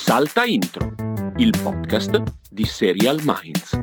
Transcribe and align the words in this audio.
Salta 0.00 0.44
Intro, 0.44 0.94
il 1.36 1.52
podcast 1.60 2.22
di 2.48 2.64
Serial 2.64 3.20
Minds. 3.24 3.78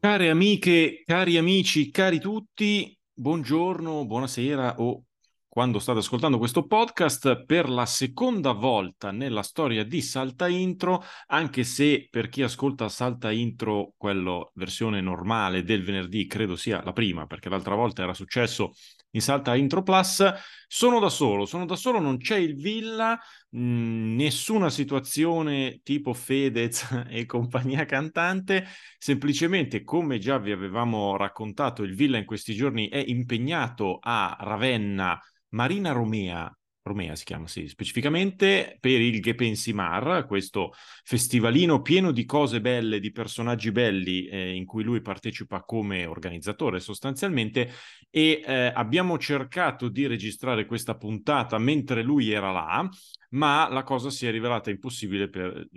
Care 0.00 0.30
amiche, 0.30 1.02
cari 1.04 1.36
amici, 1.36 1.90
cari 1.90 2.18
tutti, 2.18 2.98
buongiorno, 3.12 4.04
buonasera 4.04 4.80
o 4.80 5.04
quando 5.46 5.78
state 5.78 5.98
ascoltando 5.98 6.38
questo 6.38 6.66
podcast 6.66 7.44
per 7.44 7.68
la 7.68 7.84
seconda 7.84 8.52
volta 8.52 9.10
nella 9.10 9.42
storia 9.42 9.84
di 9.84 10.00
Salta 10.00 10.48
Intro, 10.48 11.04
anche 11.26 11.62
se 11.62 12.08
per 12.10 12.30
chi 12.30 12.42
ascolta 12.42 12.88
Salta 12.88 13.30
Intro, 13.30 13.92
quello 13.98 14.50
versione 14.54 15.02
normale 15.02 15.62
del 15.62 15.84
venerdì, 15.84 16.26
credo 16.26 16.56
sia 16.56 16.82
la 16.82 16.94
prima, 16.94 17.26
perché 17.26 17.50
l'altra 17.50 17.74
volta 17.74 18.02
era 18.02 18.14
successo 18.14 18.72
in 19.12 19.20
Salta 19.20 19.54
Intro 19.56 19.82
Plus, 19.82 20.22
sono 20.66 20.98
da 20.98 21.08
solo, 21.08 21.44
sono 21.46 21.66
da 21.66 21.76
solo, 21.76 22.00
non 22.00 22.18
c'è 22.18 22.36
il 22.36 22.54
Villa, 22.56 23.18
mh, 23.50 24.14
nessuna 24.14 24.70
situazione 24.70 25.80
tipo 25.82 26.12
Fedez 26.14 27.06
e 27.08 27.26
compagnia 27.26 27.84
cantante, 27.84 28.66
semplicemente 28.98 29.82
come 29.84 30.18
già 30.18 30.38
vi 30.38 30.52
avevamo 30.52 31.16
raccontato, 31.16 31.82
il 31.82 31.94
Villa 31.94 32.18
in 32.18 32.24
questi 32.24 32.54
giorni 32.54 32.88
è 32.88 33.02
impegnato 33.06 33.98
a 34.00 34.36
Ravenna 34.40 35.20
Marina 35.50 35.92
Romea, 35.92 36.50
Romea 36.84 37.14
si 37.14 37.24
chiama, 37.24 37.46
sì, 37.46 37.68
specificamente 37.68 38.76
per 38.80 39.00
il 39.00 39.22
Gepensimar, 39.22 40.26
questo 40.26 40.72
festivalino 41.04 41.80
pieno 41.80 42.10
di 42.10 42.24
cose 42.24 42.60
belle, 42.60 42.98
di 42.98 43.12
personaggi 43.12 43.70
belli, 43.70 44.26
eh, 44.26 44.52
in 44.52 44.64
cui 44.64 44.82
lui 44.82 45.00
partecipa 45.00 45.62
come 45.62 46.06
organizzatore 46.06 46.80
sostanzialmente, 46.80 47.70
e 48.10 48.42
eh, 48.44 48.72
abbiamo 48.74 49.16
cercato 49.16 49.88
di 49.88 50.06
registrare 50.06 50.66
questa 50.66 50.96
puntata 50.96 51.56
mentre 51.58 52.02
lui 52.02 52.32
era 52.32 52.50
là, 52.50 52.88
ma 53.30 53.68
la 53.68 53.84
cosa 53.84 54.10
si 54.10 54.26
è 54.26 54.32
rivelata 54.32 54.70
impossibile 54.70 55.28
per 55.28 55.68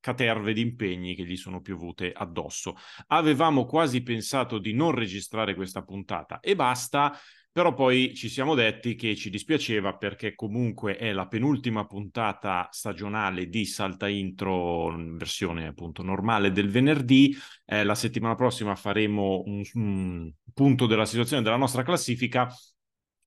caterve 0.00 0.52
di 0.52 0.60
impegni 0.60 1.14
che 1.14 1.24
gli 1.24 1.36
sono 1.36 1.60
piovute 1.60 2.12
addosso. 2.12 2.74
Avevamo 3.08 3.64
quasi 3.64 4.02
pensato 4.02 4.58
di 4.58 4.72
non 4.72 4.92
registrare 4.92 5.54
questa 5.54 5.82
puntata 5.82 6.40
e 6.40 6.54
basta, 6.54 7.18
però 7.54 7.72
poi 7.72 8.14
ci 8.16 8.28
siamo 8.28 8.56
detti 8.56 8.96
che 8.96 9.14
ci 9.14 9.30
dispiaceva 9.30 9.94
perché 9.94 10.34
comunque 10.34 10.96
è 10.96 11.12
la 11.12 11.28
penultima 11.28 11.86
puntata 11.86 12.68
stagionale 12.72 13.48
di 13.48 13.64
Salta 13.64 14.08
Intro, 14.08 14.92
versione 15.14 15.68
appunto 15.68 16.02
normale 16.02 16.50
del 16.50 16.68
venerdì. 16.68 17.32
Eh, 17.64 17.84
la 17.84 17.94
settimana 17.94 18.34
prossima 18.34 18.74
faremo 18.74 19.44
un, 19.46 19.62
un 19.74 20.32
punto 20.52 20.86
della 20.86 21.04
situazione 21.04 21.42
della 21.44 21.54
nostra 21.54 21.84
classifica 21.84 22.52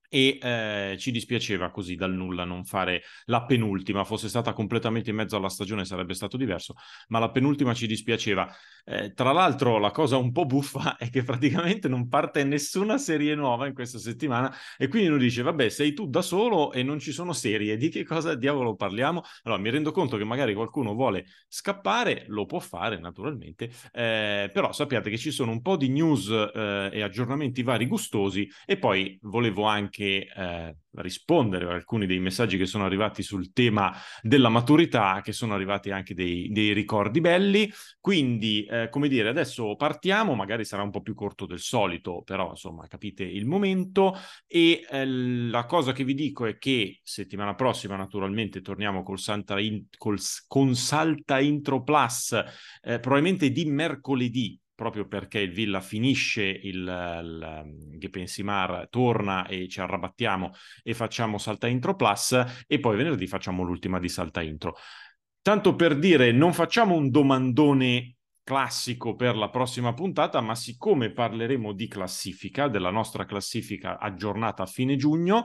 e 0.09 0.37
eh, 0.41 0.95
ci 0.97 1.11
dispiaceva 1.11 1.69
così 1.71 1.95
dal 1.95 2.13
nulla 2.13 2.45
non 2.45 2.63
fare 2.63 3.03
la 3.25 3.43
penultima, 3.45 4.03
fosse 4.03 4.29
stata 4.29 4.53
completamente 4.53 5.09
in 5.09 5.15
mezzo 5.15 5.35
alla 5.35 5.49
stagione 5.49 5.85
sarebbe 5.85 6.13
stato 6.13 6.37
diverso, 6.37 6.75
ma 7.07 7.19
la 7.19 7.31
penultima 7.31 7.73
ci 7.73 7.87
dispiaceva. 7.87 8.49
Eh, 8.85 9.13
tra 9.13 9.33
l'altro 9.33 9.79
la 9.79 9.91
cosa 9.91 10.15
un 10.15 10.31
po' 10.31 10.45
buffa 10.45 10.95
è 10.97 11.09
che 11.09 11.23
praticamente 11.23 11.89
non 11.89 12.07
parte 12.07 12.43
nessuna 12.45 12.97
serie 12.97 13.35
nuova 13.35 13.67
in 13.67 13.73
questa 13.73 13.99
settimana 13.99 14.53
e 14.77 14.87
quindi 14.87 15.09
uno 15.09 15.17
dice 15.17 15.41
vabbè 15.41 15.67
sei 15.67 15.93
tu 15.93 16.07
da 16.07 16.21
solo 16.21 16.71
e 16.71 16.83
non 16.83 16.99
ci 16.99 17.11
sono 17.11 17.33
serie, 17.33 17.75
di 17.75 17.89
che 17.89 18.05
cosa 18.05 18.35
diavolo 18.35 18.75
parliamo? 18.75 19.21
Allora 19.43 19.61
mi 19.61 19.69
rendo 19.69 19.91
conto 19.91 20.15
che 20.15 20.23
magari 20.23 20.53
qualcuno 20.53 20.93
vuole 20.93 21.25
scappare, 21.47 22.25
lo 22.27 22.45
può 22.45 22.59
fare 22.59 22.97
naturalmente, 22.99 23.69
eh, 23.91 24.49
però 24.53 24.71
sappiate 24.71 25.09
che 25.09 25.17
ci 25.17 25.31
sono 25.31 25.51
un 25.51 25.61
po' 25.61 25.75
di 25.75 25.89
news 25.89 26.29
eh, 26.29 26.89
e 26.93 27.01
aggiornamenti 27.01 27.63
vari 27.63 27.87
gustosi 27.87 28.49
e 28.65 28.77
poi 28.77 29.17
volevo 29.21 29.65
anche 29.65 29.96
anche 29.97 30.27
eh, 30.35 30.75
rispondere 30.97 31.65
a 31.65 31.73
alcuni 31.73 32.05
dei 32.05 32.19
messaggi 32.19 32.57
che 32.57 32.65
sono 32.65 32.85
arrivati 32.85 33.23
sul 33.23 33.51
tema 33.51 33.93
della 34.21 34.49
maturità, 34.49 35.21
che 35.23 35.31
sono 35.31 35.53
arrivati 35.53 35.91
anche 35.91 36.13
dei, 36.13 36.49
dei 36.51 36.73
ricordi 36.73 37.19
belli. 37.19 37.71
Quindi, 37.99 38.63
eh, 38.65 38.89
come 38.89 39.07
dire, 39.07 39.29
adesso 39.29 39.75
partiamo, 39.75 40.35
magari 40.35 40.65
sarà 40.65 40.83
un 40.83 40.91
po' 40.91 41.01
più 41.01 41.15
corto 41.15 41.45
del 41.45 41.59
solito, 41.59 42.21
però 42.23 42.51
insomma 42.51 42.87
capite 42.87 43.23
il 43.23 43.45
momento. 43.45 44.15
E 44.45 44.85
eh, 44.89 45.05
la 45.05 45.65
cosa 45.65 45.91
che 45.93 46.03
vi 46.03 46.13
dico 46.13 46.45
è 46.45 46.57
che 46.57 46.99
settimana 47.03 47.55
prossima, 47.55 47.95
naturalmente, 47.95 48.61
torniamo 48.61 49.03
col 49.03 49.19
Santa 49.19 49.59
in, 49.59 49.85
col, 49.97 50.19
con 50.47 50.75
Salta 50.75 51.39
Intro 51.39 51.83
Plus, 51.83 52.31
eh, 52.81 52.99
probabilmente 52.99 53.49
di 53.49 53.65
mercoledì 53.65 54.59
proprio 54.77 55.07
perché 55.07 55.39
il 55.39 55.51
Villa 55.51 55.81
finisce 55.81 56.43
il, 56.43 56.77
il 56.77 57.97
Gepensimar, 57.97 58.87
torna 58.91 59.47
e 59.47 59.67
ci 59.67 59.81
arrabattiamo 59.81 60.51
e 60.83 60.93
facciamo 60.93 61.39
Salta 61.39 61.65
Intro 61.65 61.95
Plus 61.95 62.63
e 62.67 62.79
poi 62.79 62.95
venerdì 62.95 63.25
facciamo 63.25 63.63
l'ultima 63.63 63.97
di 63.97 64.07
Salta 64.07 64.43
Intro. 64.43 64.75
Tanto 65.41 65.75
per 65.75 65.97
dire, 65.97 66.31
non 66.31 66.53
facciamo 66.53 66.93
un 66.93 67.09
domandone 67.09 68.17
classico 68.43 69.15
per 69.15 69.35
la 69.35 69.49
prossima 69.49 69.95
puntata, 69.95 70.41
ma 70.41 70.53
siccome 70.53 71.11
parleremo 71.11 71.73
di 71.73 71.87
classifica, 71.87 72.67
della 72.67 72.91
nostra 72.91 73.25
classifica 73.25 73.97
aggiornata 73.97 74.61
a 74.61 74.67
fine 74.67 74.95
giugno, 74.95 75.43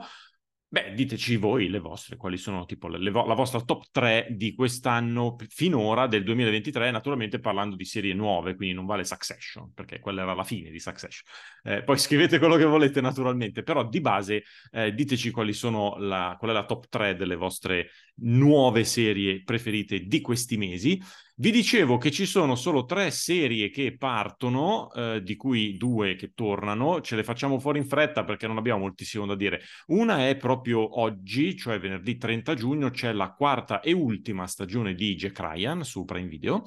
Beh, 0.73 0.91
diteci 0.95 1.35
voi 1.35 1.69
le 1.69 1.77
vostre, 1.77 2.17
quali 2.17 2.35
sono 2.35 2.65
tipo 2.65 2.87
le, 2.87 3.11
la 3.11 3.35
vostra 3.35 3.61
top 3.61 3.91
3 3.91 4.29
di 4.31 4.55
quest'anno 4.55 5.35
finora, 5.47 6.07
del 6.07 6.23
2023, 6.23 6.89
naturalmente 6.89 7.37
parlando 7.37 7.75
di 7.75 7.85
serie 7.85 8.15
nuove, 8.15 8.55
quindi 8.55 8.73
non 8.73 8.87
vale 8.87 9.03
Succession, 9.03 9.71
perché 9.71 9.99
quella 9.99 10.23
era 10.23 10.33
la 10.33 10.43
fine 10.43 10.71
di 10.71 10.79
Succession. 10.79 11.29
Eh, 11.61 11.83
poi 11.83 11.99
scrivete 11.99 12.39
quello 12.39 12.55
che 12.55 12.65
volete 12.65 13.01
naturalmente, 13.01 13.61
però 13.61 13.87
di 13.87 14.01
base 14.01 14.45
eh, 14.71 14.91
diteci 14.95 15.29
quali 15.29 15.53
sono 15.53 15.95
la, 15.99 16.35
qual 16.39 16.49
è 16.49 16.53
la 16.55 16.65
top 16.65 16.87
3 16.89 17.13
delle 17.17 17.35
vostre 17.35 17.91
nuove 18.15 18.83
serie 18.83 19.43
preferite 19.43 20.01
di 20.01 20.21
questi 20.21 20.57
mesi. 20.57 21.01
Vi 21.35 21.49
dicevo 21.49 21.97
che 21.97 22.11
ci 22.11 22.27
sono 22.27 22.55
solo 22.55 22.85
tre 22.85 23.09
serie 23.09 23.69
che 23.69 23.97
partono, 23.97 24.91
eh, 24.93 25.21
di 25.23 25.35
cui 25.35 25.77
due 25.77 26.13
che 26.15 26.31
tornano, 26.35 27.01
ce 27.01 27.15
le 27.15 27.23
facciamo 27.23 27.59
fuori 27.59 27.79
in 27.79 27.87
fretta 27.87 28.23
perché 28.23 28.45
non 28.45 28.57
abbiamo 28.57 28.81
moltissimo 28.81 29.25
da 29.25 29.35
dire. 29.35 29.61
Una 29.87 30.27
è 30.27 30.35
proprio 30.35 30.99
oggi, 30.99 31.57
cioè 31.57 31.79
venerdì 31.79 32.17
30 32.17 32.53
giugno, 32.53 32.91
c'è 32.91 33.11
la 33.13 33.31
quarta 33.31 33.79
e 33.79 33.93
ultima 33.93 34.45
stagione 34.45 34.93
di 34.93 35.15
Jack 35.15 35.39
Ryan 35.39 35.83
su 35.83 36.05
Prime 36.05 36.27
Video. 36.27 36.63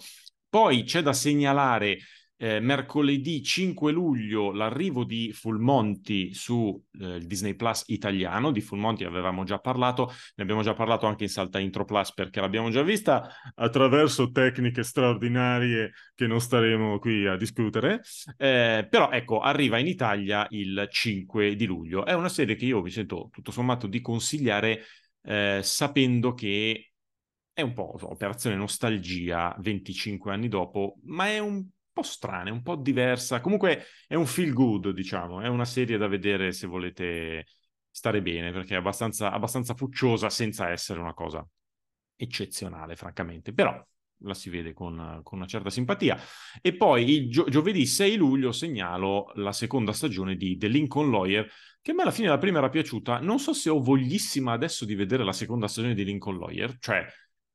Poi 0.48 0.82
c'è 0.82 1.02
da 1.02 1.12
segnalare 1.12 1.98
eh, 2.38 2.60
mercoledì 2.60 3.42
5 3.42 3.92
luglio 3.92 4.52
l'arrivo 4.52 5.04
di 5.04 5.32
Fulmonti 5.32 6.34
su 6.34 6.82
eh, 7.00 7.18
Disney 7.20 7.54
Plus 7.54 7.84
italiano. 7.86 8.50
Di 8.50 8.60
Fulmonti 8.60 9.04
avevamo 9.04 9.44
già 9.44 9.58
parlato, 9.58 10.12
ne 10.34 10.42
abbiamo 10.42 10.62
già 10.62 10.74
parlato 10.74 11.06
anche 11.06 11.24
in 11.24 11.30
Salta 11.30 11.58
Intro 11.58 11.84
Plus 11.84 12.12
perché 12.12 12.40
l'abbiamo 12.40 12.70
già 12.70 12.82
vista 12.82 13.28
attraverso 13.54 14.30
tecniche 14.30 14.82
straordinarie 14.82 15.92
che 16.14 16.26
non 16.26 16.40
staremo 16.40 16.98
qui 16.98 17.26
a 17.26 17.36
discutere. 17.36 18.02
Eh, 18.36 18.86
però 18.88 19.10
ecco, 19.10 19.40
arriva 19.40 19.78
in 19.78 19.86
Italia 19.86 20.46
il 20.50 20.86
5 20.90 21.56
di 21.56 21.64
luglio. 21.64 22.04
È 22.04 22.12
una 22.12 22.28
serie 22.28 22.54
che 22.54 22.66
io 22.66 22.82
vi 22.82 22.90
sento 22.90 23.28
tutto 23.32 23.50
sommato 23.50 23.86
di 23.86 24.00
consigliare 24.00 24.82
eh, 25.22 25.60
sapendo 25.62 26.34
che 26.34 26.92
è 27.52 27.62
un 27.62 27.72
po' 27.72 27.96
operazione 28.02 28.54
nostalgia 28.54 29.56
25 29.58 30.30
anni 30.30 30.48
dopo, 30.48 30.98
ma 31.04 31.28
è 31.28 31.38
un 31.38 31.66
po' 31.96 32.02
strana, 32.02 32.52
un 32.52 32.62
po' 32.62 32.76
diversa. 32.76 33.40
Comunque 33.40 33.86
è 34.06 34.14
un 34.14 34.26
feel 34.26 34.52
good, 34.52 34.90
diciamo, 34.90 35.40
è 35.40 35.48
una 35.48 35.64
serie 35.64 35.96
da 35.96 36.06
vedere 36.06 36.52
se 36.52 36.66
volete 36.66 37.46
stare 37.90 38.20
bene, 38.20 38.52
perché 38.52 38.74
è 38.74 38.78
abbastanza, 38.78 39.32
abbastanza 39.32 39.74
fucciosa 39.74 40.28
senza 40.28 40.68
essere 40.68 41.00
una 41.00 41.14
cosa 41.14 41.46
eccezionale, 42.14 42.96
francamente. 42.96 43.54
Però 43.54 43.82
la 44.20 44.34
si 44.34 44.50
vede 44.50 44.74
con, 44.74 45.20
con 45.22 45.38
una 45.38 45.46
certa 45.46 45.70
simpatia. 45.70 46.18
E 46.60 46.76
poi 46.76 47.28
gio- 47.28 47.48
giovedì 47.48 47.86
6 47.86 48.16
luglio 48.16 48.52
segnalo 48.52 49.32
la 49.36 49.52
seconda 49.52 49.92
stagione 49.92 50.36
di 50.36 50.58
The 50.58 50.68
Lincoln 50.68 51.10
Lawyer, 51.10 51.50
che 51.80 51.92
a 51.92 51.94
me 51.94 52.02
alla 52.02 52.10
fine 52.10 52.28
la 52.28 52.38
prima 52.38 52.58
era 52.58 52.68
piaciuta. 52.68 53.20
Non 53.20 53.38
so 53.38 53.54
se 53.54 53.70
ho 53.70 53.80
voglissima 53.80 54.52
adesso 54.52 54.84
di 54.84 54.94
vedere 54.94 55.24
la 55.24 55.32
seconda 55.32 55.66
stagione 55.66 55.94
di 55.94 56.04
Lincoln 56.04 56.36
Lawyer, 56.36 56.76
cioè 56.78 57.06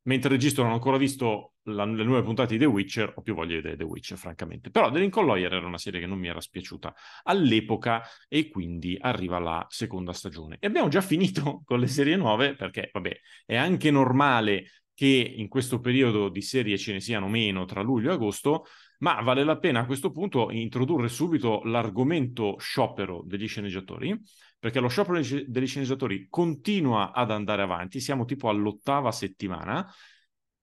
mentre 0.03 0.29
registro 0.29 0.63
non 0.63 0.71
ho 0.71 0.75
ancora 0.75 0.97
visto 0.97 1.53
la, 1.63 1.85
le 1.85 2.03
nuove 2.03 2.23
puntate 2.23 2.53
di 2.53 2.59
The 2.59 2.65
Witcher, 2.65 3.13
ho 3.15 3.21
più 3.21 3.33
voglia 3.33 3.49
di 3.49 3.55
vedere 3.55 3.77
The 3.77 3.83
Witcher, 3.83 4.17
francamente. 4.17 4.71
Però 4.71 4.89
The 4.89 4.99
Lincoln 4.99 5.25
Lawyer 5.25 5.53
era 5.53 5.65
una 5.65 5.77
serie 5.77 5.99
che 5.99 6.07
non 6.07 6.19
mi 6.19 6.27
era 6.27 6.41
spiaciuta 6.41 6.93
all'epoca 7.23 8.01
e 8.27 8.49
quindi 8.49 8.97
arriva 8.99 9.39
la 9.39 9.65
seconda 9.69 10.13
stagione. 10.13 10.57
E 10.59 10.67
abbiamo 10.67 10.87
già 10.87 11.01
finito 11.01 11.61
con 11.65 11.79
le 11.79 11.87
serie 11.87 12.15
nuove 12.15 12.55
perché, 12.55 12.89
vabbè, 12.91 13.19
è 13.45 13.55
anche 13.55 13.91
normale 13.91 14.65
che 14.93 15.33
in 15.35 15.47
questo 15.47 15.79
periodo 15.79 16.29
di 16.29 16.41
serie 16.41 16.77
ce 16.77 16.93
ne 16.93 16.99
siano 16.99 17.27
meno 17.27 17.65
tra 17.65 17.81
luglio 17.81 18.11
e 18.11 18.13
agosto, 18.13 18.65
ma 18.99 19.19
vale 19.21 19.43
la 19.43 19.57
pena 19.57 19.79
a 19.79 19.85
questo 19.85 20.11
punto 20.11 20.51
introdurre 20.51 21.07
subito 21.07 21.61
l'argomento 21.63 22.57
sciopero 22.59 23.23
degli 23.25 23.47
sceneggiatori, 23.47 24.15
perché 24.61 24.79
lo 24.79 24.89
sciopero 24.89 25.19
degli 25.19 25.65
sceneggiatori 25.65 26.27
continua 26.29 27.13
ad 27.13 27.31
andare 27.31 27.63
avanti, 27.63 27.99
siamo 27.99 28.25
tipo 28.25 28.47
all'ottava 28.47 29.11
settimana, 29.11 29.91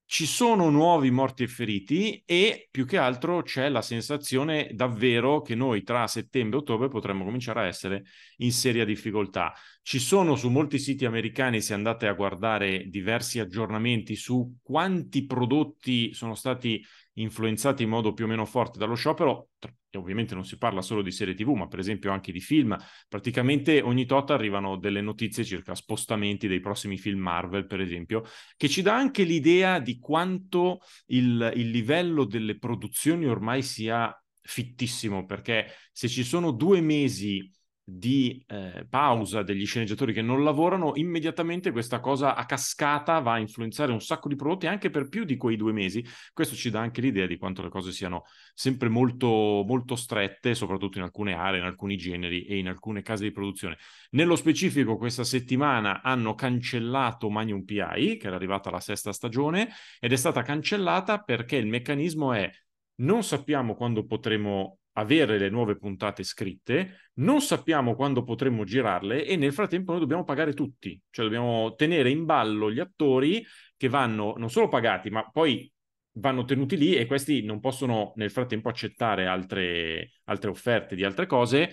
ci 0.05 0.25
sono 0.25 0.71
nuovi 0.71 1.11
morti 1.11 1.43
e 1.43 1.49
feriti 1.49 2.23
e 2.25 2.69
più 2.71 2.87
che 2.87 2.97
altro 2.97 3.43
c'è 3.43 3.69
la 3.69 3.83
sensazione 3.83 4.71
davvero 4.73 5.43
che 5.43 5.56
noi 5.56 5.83
tra 5.83 6.06
settembre 6.06 6.59
e 6.59 6.61
ottobre 6.61 6.87
potremmo 6.87 7.25
cominciare 7.25 7.61
a 7.62 7.67
essere 7.67 8.05
in 8.37 8.53
seria 8.53 8.85
difficoltà. 8.85 9.53
Ci 9.83 9.99
sono 9.99 10.37
su 10.37 10.49
molti 10.49 10.79
siti 10.79 11.05
americani, 11.05 11.61
se 11.61 11.75
andate 11.75 12.06
a 12.06 12.12
guardare 12.12 12.85
diversi 12.87 13.41
aggiornamenti 13.41 14.15
su 14.15 14.59
quanti 14.62 15.27
prodotti 15.27 16.15
sono 16.15 16.37
stati 16.37 16.81
influenzati 17.20 17.82
in 17.82 17.88
modo 17.88 18.12
più 18.12 18.25
o 18.25 18.29
meno 18.29 18.44
forte 18.44 18.79
dallo 18.79 18.94
sciopero, 18.94 19.50
e 19.91 19.99
ovviamente 19.99 20.35
non 20.35 20.44
si 20.44 20.59
parla 20.59 20.82
solo 20.82 21.03
di 21.03 21.11
serie 21.11 21.35
TV, 21.35 21.50
ma 21.50 21.67
per 21.67 21.79
esempio 21.79 22.12
anche 22.12 22.32
di 22.32 22.41
film, 22.41 22.76
praticamente 23.09 23.81
ogni 23.81 24.05
tot 24.05 24.31
arrivano 24.31 24.76
delle 24.76 25.00
notizie 25.00 25.44
circa 25.44 25.75
spostamenti 25.75 26.49
dei 26.49 26.61
prossimi 26.61 26.99
film 26.99 27.20
Marvel, 27.20 27.67
per 27.67 27.81
esempio, 27.81 28.25
che 28.56 28.69
ci 28.69 28.82
dà 28.82 28.94
anche 28.97 29.23
l'idea 29.23 29.79
di 29.79 29.99
quanto 29.99 30.81
il, 31.06 31.53
il 31.56 31.70
livello 31.70 32.25
delle 32.25 32.59
produzioni 32.59 33.26
ormai 33.26 33.62
sia 33.62 34.15
fittissimo, 34.41 35.26
perché 35.26 35.67
se 35.93 36.09
ci 36.09 36.25
sono 36.25 36.53
due 36.53 36.81
mesi 36.81 37.50
di 37.90 38.44
eh, 38.46 38.87
pausa 38.87 39.43
degli 39.43 39.64
sceneggiatori 39.64 40.12
che 40.12 40.20
non 40.20 40.44
lavorano, 40.44 40.93
immediatamente 40.96 41.73
questa 41.73 42.00
cosa 42.00 42.35
a 42.35 42.44
cascata 42.44 43.19
va 43.20 43.32
a 43.32 43.38
influenzare 43.38 43.93
un 43.93 44.02
sacco 44.02 44.29
di 44.29 44.37
prodotti 44.37 44.67
anche 44.67 44.90
per 44.90 45.08
più 45.08 45.25
di 45.25 45.38
quei 45.38 45.56
due 45.56 45.73
mesi. 45.73 46.05
Questo 46.35 46.55
ci 46.55 46.69
dà 46.69 46.81
anche 46.81 47.00
l'idea 47.00 47.26
di 47.26 47.38
quanto 47.38 47.62
le 47.62 47.70
cose 47.70 47.93
siano 47.93 48.25
sempre 48.52 48.90
molto, 48.90 49.64
molto 49.67 49.96
strette, 49.96 50.55
soprattutto 50.55 50.99
in 50.99 51.05
alcune 51.05 51.32
aree, 51.32 51.61
in 51.61 51.64
alcuni 51.64 51.96
generi 51.96 52.44
e 52.44 52.58
in 52.58 52.69
alcune 52.69 53.00
case 53.00 53.25
di 53.25 53.32
produzione. 53.32 53.79
Nello 54.11 54.37
specifico, 54.37 54.99
questa 54.99 55.25
settimana 55.25 56.02
hanno 56.02 56.34
cancellato 56.34 57.31
Magnum 57.31 57.64
PI, 57.64 58.19
che 58.19 58.26
era 58.26 58.37
arrivata 58.37 58.69
la 58.70 58.81
sesta 58.81 59.12
stagione, 59.12 59.70
ed 59.99 60.12
è 60.12 60.17
stata 60.17 60.43
cancellata 60.43 61.20
perché 61.23 61.56
il 61.56 61.67
meccanismo 61.67 62.34
è 62.34 62.50
non 62.96 63.23
sappiamo 63.23 63.75
quando 63.75 64.05
potremo 64.05 64.78
avere 64.93 65.38
le 65.38 65.49
nuove 65.49 65.76
puntate 65.76 66.23
scritte, 66.25 67.11
non 67.14 67.40
sappiamo 67.40 67.94
quando 67.94 68.25
potremo 68.25 68.64
girarle 68.64 69.25
e 69.25 69.37
nel 69.37 69.52
frattempo 69.52 69.93
noi 69.93 70.00
dobbiamo 70.00 70.25
pagare 70.25 70.55
tutti, 70.55 71.00
cioè 71.11 71.25
dobbiamo 71.25 71.75
tenere 71.75 72.11
in 72.11 72.25
ballo 72.25 72.70
gli 72.70 72.81
attori 72.81 73.44
che 73.76 73.88
vanno 73.88 74.35
non 74.37 74.50
solo 74.50 74.69
pagati, 74.69 75.11
ma 75.11 75.29
poi 75.31 75.70
vanno 76.12 76.44
tenuti 76.44 76.76
lì 76.76 76.96
e 76.96 77.06
questi 77.06 77.43
non 77.44 77.61
possono 77.61 78.12
nel 78.17 78.31
frattempo 78.31 78.69
accettare 78.69 79.26
altre, 79.26 80.12
altre 80.25 80.50
offerte 80.50 80.96
di 80.96 81.05
altre 81.05 81.26
cose 81.26 81.70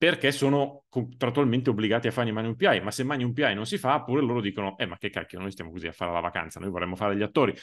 perché 0.00 0.32
sono 0.32 0.84
contrattualmente 0.88 1.68
obbligati 1.68 2.08
a 2.08 2.10
fare 2.10 2.30
i 2.30 2.32
Magnum 2.32 2.54
PI, 2.54 2.80
ma 2.80 2.90
se 2.90 3.04
Magnum 3.04 3.34
PI 3.34 3.52
non 3.52 3.66
si 3.66 3.76
fa, 3.76 4.02
pure 4.02 4.22
loro 4.22 4.40
dicono, 4.40 4.78
eh 4.78 4.86
ma 4.86 4.96
che 4.96 5.10
cacchio, 5.10 5.38
noi 5.38 5.50
stiamo 5.50 5.70
così 5.70 5.88
a 5.88 5.92
fare 5.92 6.10
la 6.10 6.20
vacanza, 6.20 6.58
noi 6.58 6.70
vorremmo 6.70 6.96
fare 6.96 7.14
gli 7.14 7.22
attori. 7.22 7.54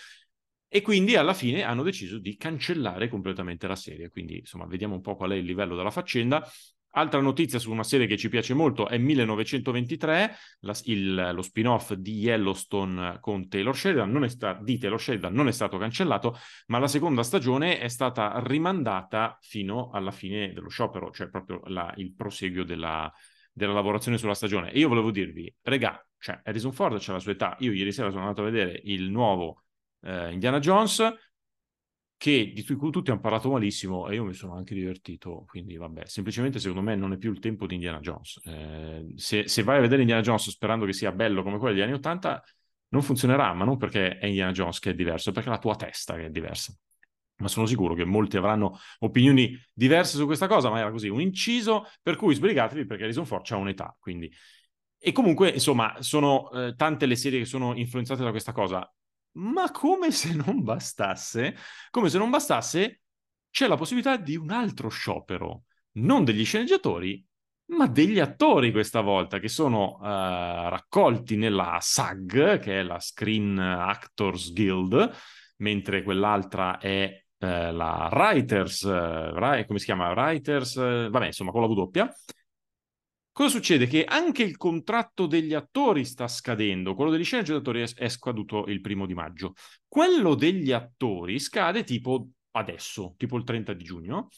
E 0.69 0.81
quindi 0.81 1.15
alla 1.15 1.33
fine 1.33 1.63
hanno 1.63 1.81
deciso 1.81 2.17
di 2.19 2.35
cancellare 2.35 3.07
completamente 3.07 3.67
la 3.67 3.75
serie. 3.75 4.09
Quindi, 4.09 4.39
insomma, 4.39 4.65
vediamo 4.65 4.95
un 4.95 5.01
po' 5.01 5.15
qual 5.15 5.31
è 5.31 5.35
il 5.35 5.45
livello 5.45 5.75
della 5.75 5.91
faccenda. 5.91 6.45
Altra 6.91 7.21
notizia 7.21 7.59
su 7.59 7.71
una 7.71 7.83
serie 7.83 8.07
che 8.07 8.17
ci 8.17 8.27
piace 8.27 8.53
molto 8.53 8.87
è 8.87 8.97
1923, 8.97 10.35
la, 10.61 10.75
il, 10.85 11.31
lo 11.31 11.41
spin-off 11.41 11.93
di 11.93 12.13
Yellowstone 12.17 13.19
con 13.19 13.47
Taylor 13.47 13.75
Sheridan, 13.75 14.27
sta- 14.27 14.59
di 14.59 14.79
Taylor 14.79 14.99
Sheridan 14.99 15.31
non 15.31 15.47
è 15.47 15.51
stato 15.51 15.77
cancellato, 15.77 16.35
ma 16.67 16.79
la 16.79 16.87
seconda 16.87 17.21
stagione 17.21 17.77
è 17.79 17.87
stata 17.87 18.41
rimandata 18.43 19.37
fino 19.41 19.91
alla 19.91 20.11
fine 20.11 20.53
dello 20.53 20.69
sciopero, 20.69 21.11
cioè 21.11 21.29
proprio 21.29 21.61
la, 21.65 21.93
il 21.97 22.13
proseguio 22.13 22.63
della, 22.63 23.13
della 23.51 23.73
lavorazione 23.73 24.17
sulla 24.17 24.33
stagione. 24.33 24.71
E 24.71 24.79
io 24.79 24.87
volevo 24.87 25.11
dirvi, 25.11 25.53
regà, 25.61 26.03
cioè 26.17 26.41
Harrison 26.43 26.73
Ford 26.73 26.97
c'è 26.97 27.11
la 27.11 27.19
sua 27.19 27.33
età, 27.33 27.55
io 27.59 27.73
ieri 27.73 27.91
sera 27.91 28.09
sono 28.09 28.21
andato 28.23 28.41
a 28.41 28.45
vedere 28.45 28.81
il 28.85 29.11
nuovo 29.11 29.65
eh, 30.01 30.31
Indiana 30.31 30.59
Jones, 30.59 31.01
che, 32.17 32.51
di 32.53 32.63
cui 32.63 32.91
tutti 32.91 33.11
hanno 33.11 33.19
parlato 33.19 33.51
malissimo 33.51 34.09
e 34.09 34.15
io 34.15 34.23
mi 34.25 34.33
sono 34.33 34.55
anche 34.55 34.73
divertito, 34.73 35.45
quindi 35.47 35.77
vabbè, 35.77 36.05
semplicemente 36.07 36.59
secondo 36.59 36.81
me 36.81 36.95
non 36.95 37.13
è 37.13 37.17
più 37.17 37.31
il 37.31 37.39
tempo 37.39 37.67
di 37.67 37.75
Indiana 37.75 37.99
Jones. 37.99 38.39
Eh, 38.43 39.13
se, 39.15 39.47
se, 39.47 39.63
vai 39.63 39.77
a 39.77 39.81
vedere 39.81 40.01
Indiana 40.01 40.21
Jones 40.21 40.49
sperando 40.49 40.85
che 40.85 40.93
sia 40.93 41.11
bello 41.11 41.43
come 41.43 41.59
quello 41.59 41.75
degli 41.75 41.83
anni 41.83 41.93
Ottanta, 41.93 42.43
non 42.89 43.03
funzionerà, 43.03 43.53
ma 43.53 43.65
non 43.65 43.77
perché 43.77 44.17
è 44.17 44.25
Indiana 44.25 44.51
Jones 44.51 44.79
che 44.79 44.91
è 44.91 44.93
diverso, 44.95 45.29
è 45.29 45.33
perché 45.33 45.49
è 45.49 45.51
la 45.51 45.59
tua 45.59 45.75
testa 45.75 46.15
che 46.15 46.25
è 46.25 46.29
diversa. 46.29 46.73
Ma 47.39 47.47
sono 47.47 47.67
sicuro 47.67 47.93
che 47.93 48.03
molti 48.03 48.35
avranno 48.37 48.79
opinioni 48.99 49.55
diverse 49.71 50.17
su 50.17 50.25
questa 50.25 50.47
cosa, 50.47 50.71
ma 50.71 50.79
era 50.79 50.89
così, 50.89 51.07
un 51.07 51.21
inciso, 51.21 51.85
per 52.01 52.15
cui 52.15 52.33
sbrigatevi 52.33 52.85
perché 52.85 53.03
Harrison 53.03 53.25
Ford 53.25 53.45
ha 53.51 53.57
un'età, 53.57 53.95
quindi... 53.99 54.31
E 54.99 55.11
comunque, 55.11 55.49
insomma, 55.49 55.95
sono 55.99 56.49
eh, 56.51 56.73
tante 56.75 57.05
le 57.05 57.15
serie 57.15 57.37
che 57.37 57.45
sono 57.45 57.75
influenzate 57.75 58.23
da 58.23 58.31
questa 58.31 58.51
cosa. 58.51 58.91
Ma 59.37 59.71
come 59.71 60.11
se 60.11 60.33
non 60.33 60.63
bastasse, 60.63 61.55
come 61.91 62.09
se 62.09 62.17
non 62.17 62.29
bastasse, 62.29 63.01
c'è 63.51 63.67
la 63.67 63.75
possibilità 63.75 64.17
di 64.17 64.35
un 64.35 64.49
altro 64.49 64.89
sciopero, 64.89 65.63
non 65.93 66.23
degli 66.23 66.43
sceneggiatori, 66.43 67.23
ma 67.67 67.87
degli 67.87 68.19
attori 68.19 68.71
questa 68.71 69.01
volta, 69.01 69.39
che 69.39 69.47
sono 69.47 69.97
uh, 69.97 70.69
raccolti 70.69 71.35
nella 71.35 71.77
SAG, 71.79 72.59
che 72.59 72.79
è 72.79 72.83
la 72.83 72.99
Screen 72.99 73.59
Actors 73.59 74.53
Guild, 74.53 75.11
mentre 75.57 76.01
quell'altra 76.01 76.79
è 76.79 77.23
uh, 77.37 77.45
la 77.45 78.09
Writers, 78.11 78.81
uh, 78.83 79.65
come 79.65 79.79
si 79.79 79.85
chiama? 79.85 80.11
Writers, 80.11 80.75
vabbè, 80.75 81.25
insomma, 81.27 81.51
con 81.51 81.61
la 81.61 81.67
W. 81.67 81.91
Cosa 83.37 83.49
succede? 83.49 83.85
Che 83.85 84.03
anche 84.03 84.41
il 84.41 84.57
contratto 84.57 85.27
degli 85.27 85.53
attori 85.53 86.05
sta 86.05 86.27
scadendo, 86.27 86.95
quello 86.95 87.11
degli 87.11 87.23
sceneggiatori 87.23 87.83
è, 87.93 88.09
scaduto 88.09 88.65
il 88.65 88.81
primo 88.81 89.05
di 89.05 89.13
maggio. 89.13 89.53
Quello 89.87 90.33
degli 90.33 90.71
attori 90.71 91.37
scade 91.37 91.83
tipo 91.83 92.29
adesso, 92.53 93.13
tipo 93.15 93.37
il 93.37 93.43
30 93.43 93.73
di 93.73 93.83
giugno, 93.83 94.29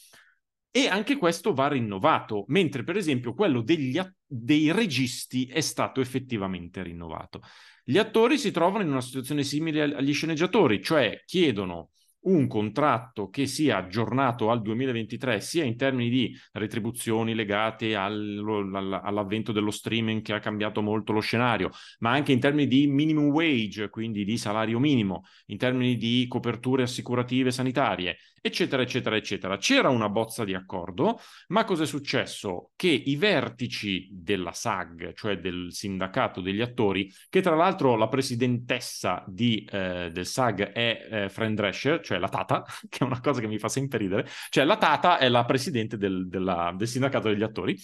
e 0.70 0.86
anche 0.86 1.16
questo 1.16 1.54
va 1.54 1.68
rinnovato, 1.68 2.44
mentre 2.48 2.84
per 2.84 2.98
esempio 2.98 3.32
quello 3.32 3.62
degli, 3.62 3.98
dei 4.26 4.70
registi 4.70 5.46
è 5.46 5.62
stato 5.62 6.02
effettivamente 6.02 6.82
rinnovato. 6.82 7.40
Gli 7.82 7.96
attori 7.96 8.36
si 8.36 8.50
trovano 8.50 8.84
in 8.84 8.90
una 8.90 9.00
situazione 9.00 9.44
simile 9.44 9.80
agli 9.80 10.12
sceneggiatori, 10.12 10.82
cioè 10.82 11.22
chiedono 11.24 11.92
un 12.22 12.46
contratto 12.46 13.28
che 13.30 13.46
sia 13.46 13.78
aggiornato 13.78 14.50
al 14.50 14.60
2023 14.60 15.40
sia 15.40 15.64
in 15.64 15.76
termini 15.76 16.10
di 16.10 16.36
retribuzioni 16.52 17.34
legate 17.34 17.96
al, 17.96 19.00
all'avvento 19.02 19.52
dello 19.52 19.70
streaming 19.70 20.20
che 20.22 20.34
ha 20.34 20.38
cambiato 20.38 20.82
molto 20.82 21.12
lo 21.12 21.20
scenario, 21.20 21.70
ma 22.00 22.10
anche 22.10 22.32
in 22.32 22.40
termini 22.40 22.66
di 22.66 22.86
minimum 22.86 23.30
wage, 23.30 23.88
quindi 23.88 24.24
di 24.24 24.36
salario 24.36 24.78
minimo, 24.78 25.24
in 25.46 25.56
termini 25.56 25.96
di 25.96 26.26
coperture 26.28 26.82
assicurative 26.82 27.50
sanitarie, 27.50 28.18
eccetera, 28.40 28.82
eccetera, 28.82 29.16
eccetera. 29.16 29.56
C'era 29.56 29.88
una 29.88 30.08
bozza 30.08 30.44
di 30.44 30.54
accordo, 30.54 31.20
ma 31.48 31.64
cosa 31.64 31.82
è 31.82 31.86
successo? 31.86 32.70
Che 32.76 32.88
i 32.88 33.16
vertici 33.16 34.08
della 34.10 34.52
SAG, 34.52 35.12
cioè 35.14 35.38
del 35.38 35.68
sindacato 35.72 36.40
degli 36.40 36.60
attori, 36.60 37.12
che 37.28 37.40
tra 37.40 37.54
l'altro 37.54 37.96
la 37.96 38.08
presidentessa 38.08 39.24
di, 39.26 39.68
eh, 39.70 40.10
del 40.12 40.26
SAG 40.26 40.72
è 40.72 41.08
eh, 41.10 41.28
Fran 41.28 41.54
Drescher, 41.54 42.00
cioè 42.00 42.18
la 42.18 42.28
Tata, 42.28 42.64
che 42.88 42.98
è 42.98 43.04
una 43.04 43.20
cosa 43.20 43.40
che 43.40 43.46
mi 43.46 43.58
fa 43.58 43.68
sempre 43.68 43.98
ridere, 43.98 44.26
cioè 44.48 44.64
la 44.64 44.76
Tata 44.76 45.18
è 45.18 45.28
la 45.28 45.44
presidente 45.44 45.96
del, 45.96 46.28
della, 46.28 46.72
del 46.76 46.88
sindacato 46.88 47.28
degli 47.28 47.42
attori, 47.42 47.76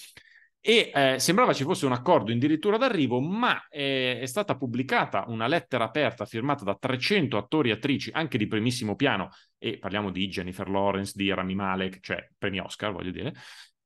e 0.61 0.91
eh, 0.93 1.19
sembrava 1.19 1.53
ci 1.53 1.63
fosse 1.63 1.87
un 1.87 1.93
accordo 1.93 2.33
addirittura 2.33 2.77
d'arrivo, 2.77 3.21
ma 3.21 3.67
eh, 3.69 4.19
è 4.21 4.27
stata 4.27 4.57
pubblicata 4.57 5.25
una 5.29 5.47
lettera 5.47 5.85
aperta 5.85 6.25
firmata 6.25 6.65
da 6.65 6.75
300 6.75 7.37
attori 7.37 7.71
e 7.71 7.73
attrici, 7.73 8.11
anche 8.13 8.37
di 8.37 8.49
primissimo 8.49 8.97
piano, 8.97 9.31
e 9.59 9.79
parliamo 9.79 10.11
di 10.11 10.27
Jennifer 10.27 10.69
Lawrence, 10.69 11.13
di 11.15 11.33
Rami 11.33 11.55
Malek, 11.55 12.01
cioè 12.01 12.29
premi 12.37 12.59
Oscar, 12.59 12.93
voglio 12.93 13.13
dire, 13.13 13.33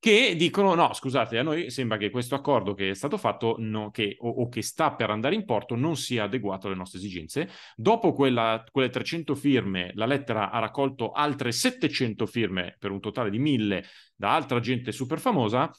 che 0.00 0.34
dicono 0.34 0.74
no, 0.74 0.94
scusate, 0.94 1.36
a 1.36 1.42
noi 1.42 1.70
sembra 1.70 1.98
che 1.98 2.08
questo 2.08 2.34
accordo 2.34 2.72
che 2.72 2.88
è 2.88 2.94
stato 2.94 3.18
fatto 3.18 3.56
no, 3.58 3.90
che, 3.90 4.16
o, 4.20 4.30
o, 4.30 4.48
che 4.48 4.62
sta 4.62 4.94
per 4.94 5.10
andare 5.10 5.34
in 5.34 5.44
porto 5.44 5.76
non 5.76 5.94
sia 5.94 6.24
adeguato 6.24 6.66
alle 6.66 6.76
nostre 6.76 6.98
esigenze. 6.98 7.50
Dopo 7.76 8.14
quella, 8.14 8.64
quelle 8.70 8.88
300 8.88 9.34
firme, 9.34 9.90
la 9.96 10.06
lettera 10.06 10.50
ha 10.50 10.58
raccolto 10.58 11.10
altre 11.12 11.52
700 11.52 12.24
firme 12.24 12.76
per 12.78 12.90
un 12.90 13.00
totale 13.00 13.28
di 13.28 13.38
1000 13.38 13.84
da 14.16 14.34
altra 14.34 14.58
gente 14.60 14.90
super 14.90 15.20
famosa 15.20 15.70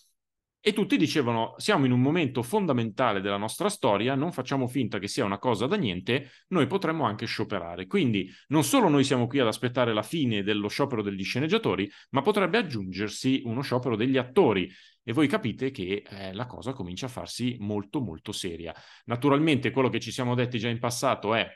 e 0.64 0.74
tutti 0.74 0.96
dicevano, 0.96 1.56
siamo 1.58 1.86
in 1.86 1.92
un 1.92 2.02
momento 2.02 2.44
fondamentale 2.44 3.20
della 3.20 3.38
nostra 3.38 3.68
storia, 3.68 4.14
non 4.14 4.32
facciamo 4.32 4.68
finta 4.68 5.00
che 5.00 5.08
sia 5.08 5.26
una 5.26 5.40
cosa 5.40 5.66
da 5.66 5.76
niente, 5.76 6.30
noi 6.50 6.68
potremmo 6.68 7.04
anche 7.04 7.26
scioperare. 7.26 7.88
Quindi 7.88 8.32
non 8.50 8.64
solo 8.64 8.88
noi 8.88 9.04
siamo 9.04 9.26
qui 9.26 9.40
ad 9.40 9.48
aspettare 9.48 9.92
la 9.92 10.04
fine 10.04 10.44
dello 10.44 10.68
sciopero 10.68 11.02
degli 11.02 11.24
sceneggiatori, 11.24 11.90
ma 12.12 12.22
potrebbe 12.22 12.60
aggiungersi 12.60 13.42
uno 13.46 13.62
sciopero 13.62 13.96
degli 13.96 14.18
attori. 14.18 14.72
E 15.04 15.14
voi 15.14 15.28
capite 15.28 15.72
che 15.72 16.04
eh, 16.08 16.32
la 16.32 16.46
cosa 16.46 16.74
comincia 16.74 17.08
a 17.08 17.10
farsi 17.10 17.56
molto 17.60 18.00
molto 18.00 18.32
seria. 18.32 18.72
Naturalmente 19.06 19.72
quello 19.72 19.90
che 19.90 20.00
ci 20.00 20.12
siamo 20.12 20.36
detti 20.36 20.60
già 20.60 20.70
in 20.70 20.78
passato 20.78 21.34
è 21.34 21.52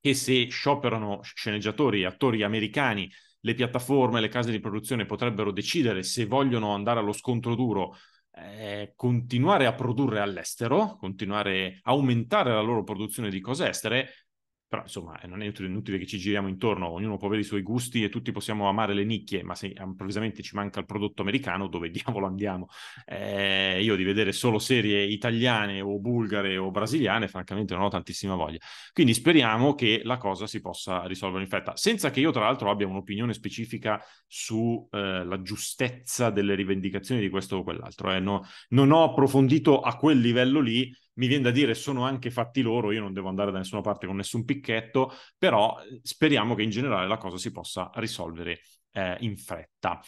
che 0.00 0.14
se 0.14 0.48
scioperano 0.48 1.20
sceneggiatori 1.22 2.00
e 2.00 2.06
attori 2.06 2.42
americani, 2.42 3.08
le 3.40 3.54
piattaforme, 3.54 4.20
le 4.20 4.26
case 4.26 4.50
di 4.50 4.58
produzione 4.58 5.06
potrebbero 5.06 5.52
decidere 5.52 6.02
se 6.02 6.26
vogliono 6.26 6.74
andare 6.74 6.98
allo 6.98 7.12
scontro 7.12 7.54
duro 7.54 7.96
eh, 8.36 8.92
continuare 8.94 9.66
a 9.66 9.74
produrre 9.74 10.20
all'estero, 10.20 10.96
continuare 10.98 11.80
a 11.82 11.92
aumentare 11.92 12.52
la 12.52 12.60
loro 12.60 12.84
produzione 12.84 13.30
di 13.30 13.40
cose 13.40 13.68
estere, 13.68 14.25
però 14.68 14.82
insomma 14.82 15.18
non 15.26 15.40
è 15.40 15.44
inutile, 15.44 15.68
inutile, 15.68 15.98
che 15.98 16.06
ci 16.06 16.18
giriamo 16.18 16.48
intorno, 16.48 16.88
ognuno 16.88 17.16
può 17.16 17.28
avere 17.28 17.42
i 17.42 17.44
suoi 17.44 17.62
gusti 17.62 18.02
e 18.02 18.08
tutti 18.08 18.32
possiamo 18.32 18.68
amare 18.68 18.94
le 18.94 19.04
nicchie, 19.04 19.44
ma 19.44 19.54
se 19.54 19.72
improvvisamente 19.76 20.42
ci 20.42 20.56
manca 20.56 20.80
il 20.80 20.86
prodotto 20.86 21.22
americano, 21.22 21.68
dove 21.68 21.88
diavolo 21.90 22.26
andiamo? 22.26 22.68
Eh, 23.04 23.80
io 23.82 23.94
di 23.94 24.02
vedere 24.02 24.32
solo 24.32 24.58
serie 24.58 25.04
italiane 25.04 25.80
o 25.80 25.98
bulgare 26.00 26.56
o 26.56 26.70
brasiliane, 26.70 27.28
francamente 27.28 27.74
non 27.74 27.84
ho 27.84 27.88
tantissima 27.88 28.34
voglia. 28.34 28.58
Quindi 28.92 29.14
speriamo 29.14 29.74
che 29.74 30.00
la 30.02 30.16
cosa 30.16 30.46
si 30.48 30.60
possa 30.60 31.06
risolvere 31.06 31.44
in 31.44 31.48
fretta, 31.48 31.76
senza 31.76 32.10
che 32.10 32.20
io 32.20 32.32
tra 32.32 32.42
l'altro 32.42 32.70
abbia 32.70 32.88
un'opinione 32.88 33.32
specifica 33.34 34.02
sulla 34.26 35.36
eh, 35.36 35.42
giustezza 35.42 36.30
delle 36.30 36.56
rivendicazioni 36.56 37.20
di 37.20 37.28
questo 37.28 37.58
o 37.58 37.62
quell'altro. 37.62 38.12
Eh. 38.12 38.18
No, 38.18 38.44
non 38.70 38.90
ho 38.90 39.04
approfondito 39.04 39.80
a 39.80 39.96
quel 39.96 40.18
livello 40.18 40.58
lì, 40.60 40.92
mi 41.16 41.26
viene 41.26 41.44
da 41.44 41.50
dire 41.50 41.74
sono 41.74 42.04
anche 42.04 42.30
fatti 42.30 42.62
loro, 42.62 42.92
io 42.92 43.00
non 43.00 43.12
devo 43.12 43.28
andare 43.28 43.50
da 43.50 43.58
nessuna 43.58 43.80
parte 43.80 44.06
con 44.06 44.16
nessun 44.16 44.44
picchetto, 44.44 45.12
però 45.36 45.76
eh, 45.80 46.00
speriamo 46.02 46.54
che 46.54 46.62
in 46.62 46.70
generale 46.70 47.06
la 47.06 47.18
cosa 47.18 47.36
si 47.38 47.50
possa 47.50 47.90
risolvere 47.94 48.60
eh, 48.92 49.16
in 49.20 49.36
fretta. 49.36 50.00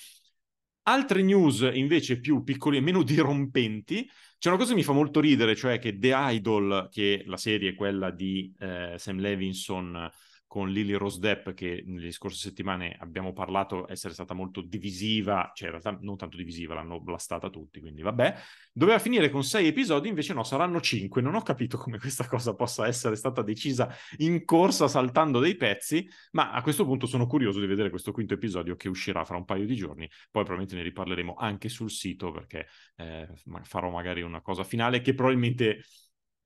Altre 0.82 1.22
news 1.22 1.68
invece 1.72 2.18
più 2.18 2.42
piccole 2.42 2.78
e 2.78 2.80
meno 2.80 3.02
dirompenti, 3.04 4.08
c'è 4.38 4.48
una 4.48 4.58
cosa 4.58 4.70
che 4.70 4.76
mi 4.76 4.84
fa 4.84 4.92
molto 4.92 5.20
ridere, 5.20 5.56
cioè 5.56 5.78
che 5.78 5.98
The 5.98 6.12
Idol, 6.14 6.88
che 6.90 7.24
la 7.26 7.36
serie 7.36 7.70
è 7.70 7.74
quella 7.74 8.10
di 8.10 8.54
eh, 8.58 8.94
Sam 8.96 9.18
Levinson 9.18 10.10
con 10.49 10.71
Lily 10.71 10.95
Rose 10.95 11.21
Depp 11.21 11.50
che 11.50 11.85
nelle 11.87 12.11
scorse 12.11 12.49
settimane 12.49 12.97
abbiamo 12.99 13.35
parlato 13.35 13.87
essere 13.88 14.14
stata 14.14 14.33
molto 14.33 14.62
divisiva, 14.62 15.52
cioè 15.55 15.69
in 15.69 15.78
realtà 15.78 15.99
non 16.00 16.17
tanto 16.17 16.38
divisiva, 16.38 16.75
l'hanno 16.75 17.00
blastata 17.00 17.50
tutti, 17.50 17.81
quindi 17.81 18.00
vabbè. 18.00 18.35
Doveva 18.73 18.99
finire 18.99 19.28
con 19.28 19.45
sei 19.45 19.67
episodi, 19.67 20.09
invece 20.09 20.33
no, 20.33 20.43
saranno 20.45 20.81
cinque. 20.81 21.21
Non 21.21 21.35
ho 21.35 21.43
capito 21.43 21.76
come 21.76 21.99
questa 21.99 22.26
cosa 22.26 22.55
possa 22.55 22.87
essere 22.87 23.14
stata 23.14 23.43
decisa 23.43 23.95
in 24.19 24.45
corsa 24.47 24.88
saltando 24.88 25.38
dei 25.38 25.55
pezzi, 25.55 26.09
ma 26.33 26.50
a 26.52 26.62
questo 26.62 26.87
punto 26.87 27.07
sono 27.07 27.26
curioso 27.26 27.61
di 27.61 27.67
vedere 27.67 27.90
questo 27.90 28.11
quinto 28.11 28.33
episodio 28.35 28.75
che 28.75 28.88
uscirà 28.88 29.25
fra 29.26 29.37
un 29.37 29.45
paio 29.45 29.67
di 29.67 29.76
giorni. 29.76 30.09
Poi 30.31 30.45
probabilmente 30.45 30.76
ne 30.76 30.83
riparleremo 30.83 31.35
anche 31.35 31.69
sul 31.69 31.90
sito 31.90 32.31
perché 32.31 32.67
eh, 32.97 33.28
farò 33.64 33.90
magari 33.90 34.23
una 34.23 34.40
cosa 34.40 34.64
finale 34.64 35.02
che 35.02 35.12
probabilmente 35.12 35.83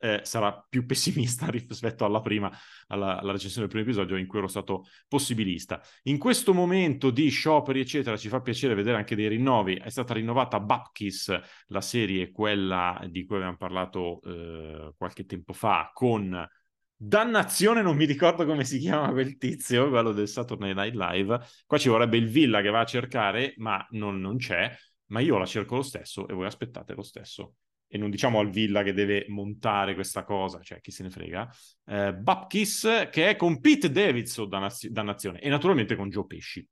eh, 0.03 0.21
sarà 0.25 0.67
più 0.69 0.85
pessimista 0.85 1.47
rispetto 1.51 2.05
alla 2.05 2.21
prima, 2.21 2.51
alla, 2.89 3.21
alla, 3.21 3.31
recensione 3.31 3.69
del 3.69 3.75
primo 3.77 3.89
episodio 3.89 4.17
in 4.17 4.27
cui 4.27 4.39
ero 4.39 4.49
stato 4.49 4.87
possibilista. 5.07 5.81
In 6.05 6.19
questo 6.19 6.53
momento 6.53 7.11
di 7.11 7.29
scioperi, 7.29 7.81
eccetera, 7.81 8.17
ci 8.17 8.29
fa 8.29 8.41
piacere 8.41 8.75
vedere 8.75 8.97
anche 8.97 9.15
dei 9.15 9.29
rinnovi. 9.29 9.77
È 9.77 9.89
stata 9.89 10.15
rinnovata 10.15 10.59
Bapkis, 10.59 11.41
la 11.69 11.81
serie, 11.81 12.33
quella 12.33 13.01
di 13.09 13.25
cui 13.25 13.37
abbiamo 13.37 13.57
parlato 13.57 14.21
eh, 14.25 14.93
qualche 14.97 15.25
tempo 15.25 15.53
fa, 15.53 15.91
con 15.95 16.49
Dannazione, 16.97 17.83
non 17.83 17.97
mi 17.97 18.05
ricordo 18.05 18.45
come 18.45 18.65
si 18.65 18.79
chiama 18.79 19.11
quel 19.11 19.37
tizio, 19.37 19.89
quello 19.89 20.13
del 20.13 20.29
Saturday 20.29 20.73
Night 20.75 20.95
Live. 20.95 21.41
Qua 21.67 21.79
ci 21.79 21.89
vorrebbe 21.89 22.17
il 22.17 22.29
Villa 22.29 22.61
che 22.61 22.71
va 22.71 22.81
a 22.81 22.85
cercare, 22.85 23.55
ma 23.59 23.85
non, 23.91 24.21
non 24.21 24.37
c'è. 24.37 24.73
Ma 25.07 25.21
io 25.21 25.37
la 25.39 25.47
cerco 25.47 25.77
lo 25.77 25.83
stesso 25.83 26.27
e 26.27 26.33
voi 26.33 26.47
aspettate 26.47 26.95
lo 26.95 27.03
stesso 27.03 27.55
e 27.95 27.99
non 27.99 28.09
diciamo 28.09 28.39
al 28.39 28.49
Villa 28.49 28.83
che 28.83 28.95
deve 28.95 29.27
montare 29.29 29.93
questa 29.93 30.25
cosa, 30.25 30.63
cioè 30.63 30.81
chi 30.81 30.91
se 30.91 31.03
ne 31.03 31.11
frega, 31.11 31.47
eh, 31.85 32.15
Bapkis 32.15 33.09
che 33.11 33.29
è 33.29 33.37
con 33.37 33.61
Pete 33.61 33.91
Davidson 33.91 34.49
da, 34.49 34.61
naz- 34.61 34.89
da 34.89 35.03
nazione 35.03 35.41
e 35.41 35.51
naturalmente 35.51 35.95
con 35.95 36.09
Joe 36.09 36.25
Pesci. 36.25 36.67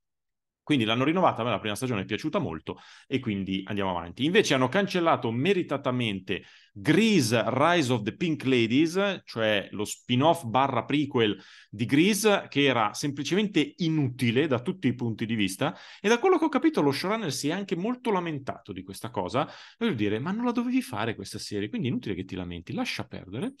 Quindi 0.63 0.85
l'hanno 0.85 1.03
rinnovata, 1.03 1.41
a 1.41 1.43
me 1.43 1.49
la 1.49 1.59
prima 1.59 1.75
stagione 1.75 2.01
è 2.01 2.05
piaciuta 2.05 2.39
molto 2.39 2.79
e 3.07 3.19
quindi 3.19 3.63
andiamo 3.65 3.89
avanti. 3.89 4.25
Invece 4.25 4.53
hanno 4.53 4.69
cancellato 4.69 5.31
meritatamente 5.31 6.43
Grease 6.71 7.43
Rise 7.47 7.91
of 7.91 8.03
the 8.03 8.15
Pink 8.15 8.45
Ladies, 8.45 9.21
cioè 9.25 9.67
lo 9.71 9.83
spin-off 9.83 10.45
barra 10.45 10.85
prequel 10.85 11.37
di 11.69 11.85
Grease, 11.85 12.45
che 12.47 12.63
era 12.63 12.93
semplicemente 12.93 13.73
inutile 13.77 14.47
da 14.47 14.61
tutti 14.61 14.87
i 14.87 14.93
punti 14.93 15.25
di 15.25 15.35
vista 15.35 15.75
e 15.99 16.07
da 16.07 16.19
quello 16.19 16.37
che 16.37 16.45
ho 16.45 16.49
capito 16.49 16.81
lo 16.81 16.91
showrunner 16.91 17.33
si 17.33 17.49
è 17.49 17.51
anche 17.51 17.75
molto 17.75 18.11
lamentato 18.11 18.71
di 18.71 18.83
questa 18.83 19.09
cosa. 19.09 19.47
Voglio 19.77 19.93
dire, 19.93 20.19
ma 20.19 20.31
non 20.31 20.45
la 20.45 20.51
dovevi 20.51 20.81
fare 20.81 21.15
questa 21.15 21.39
serie, 21.39 21.69
quindi 21.69 21.87
è 21.87 21.91
inutile 21.91 22.15
che 22.15 22.23
ti 22.23 22.35
lamenti, 22.35 22.73
lascia 22.73 23.05
perdere. 23.05 23.53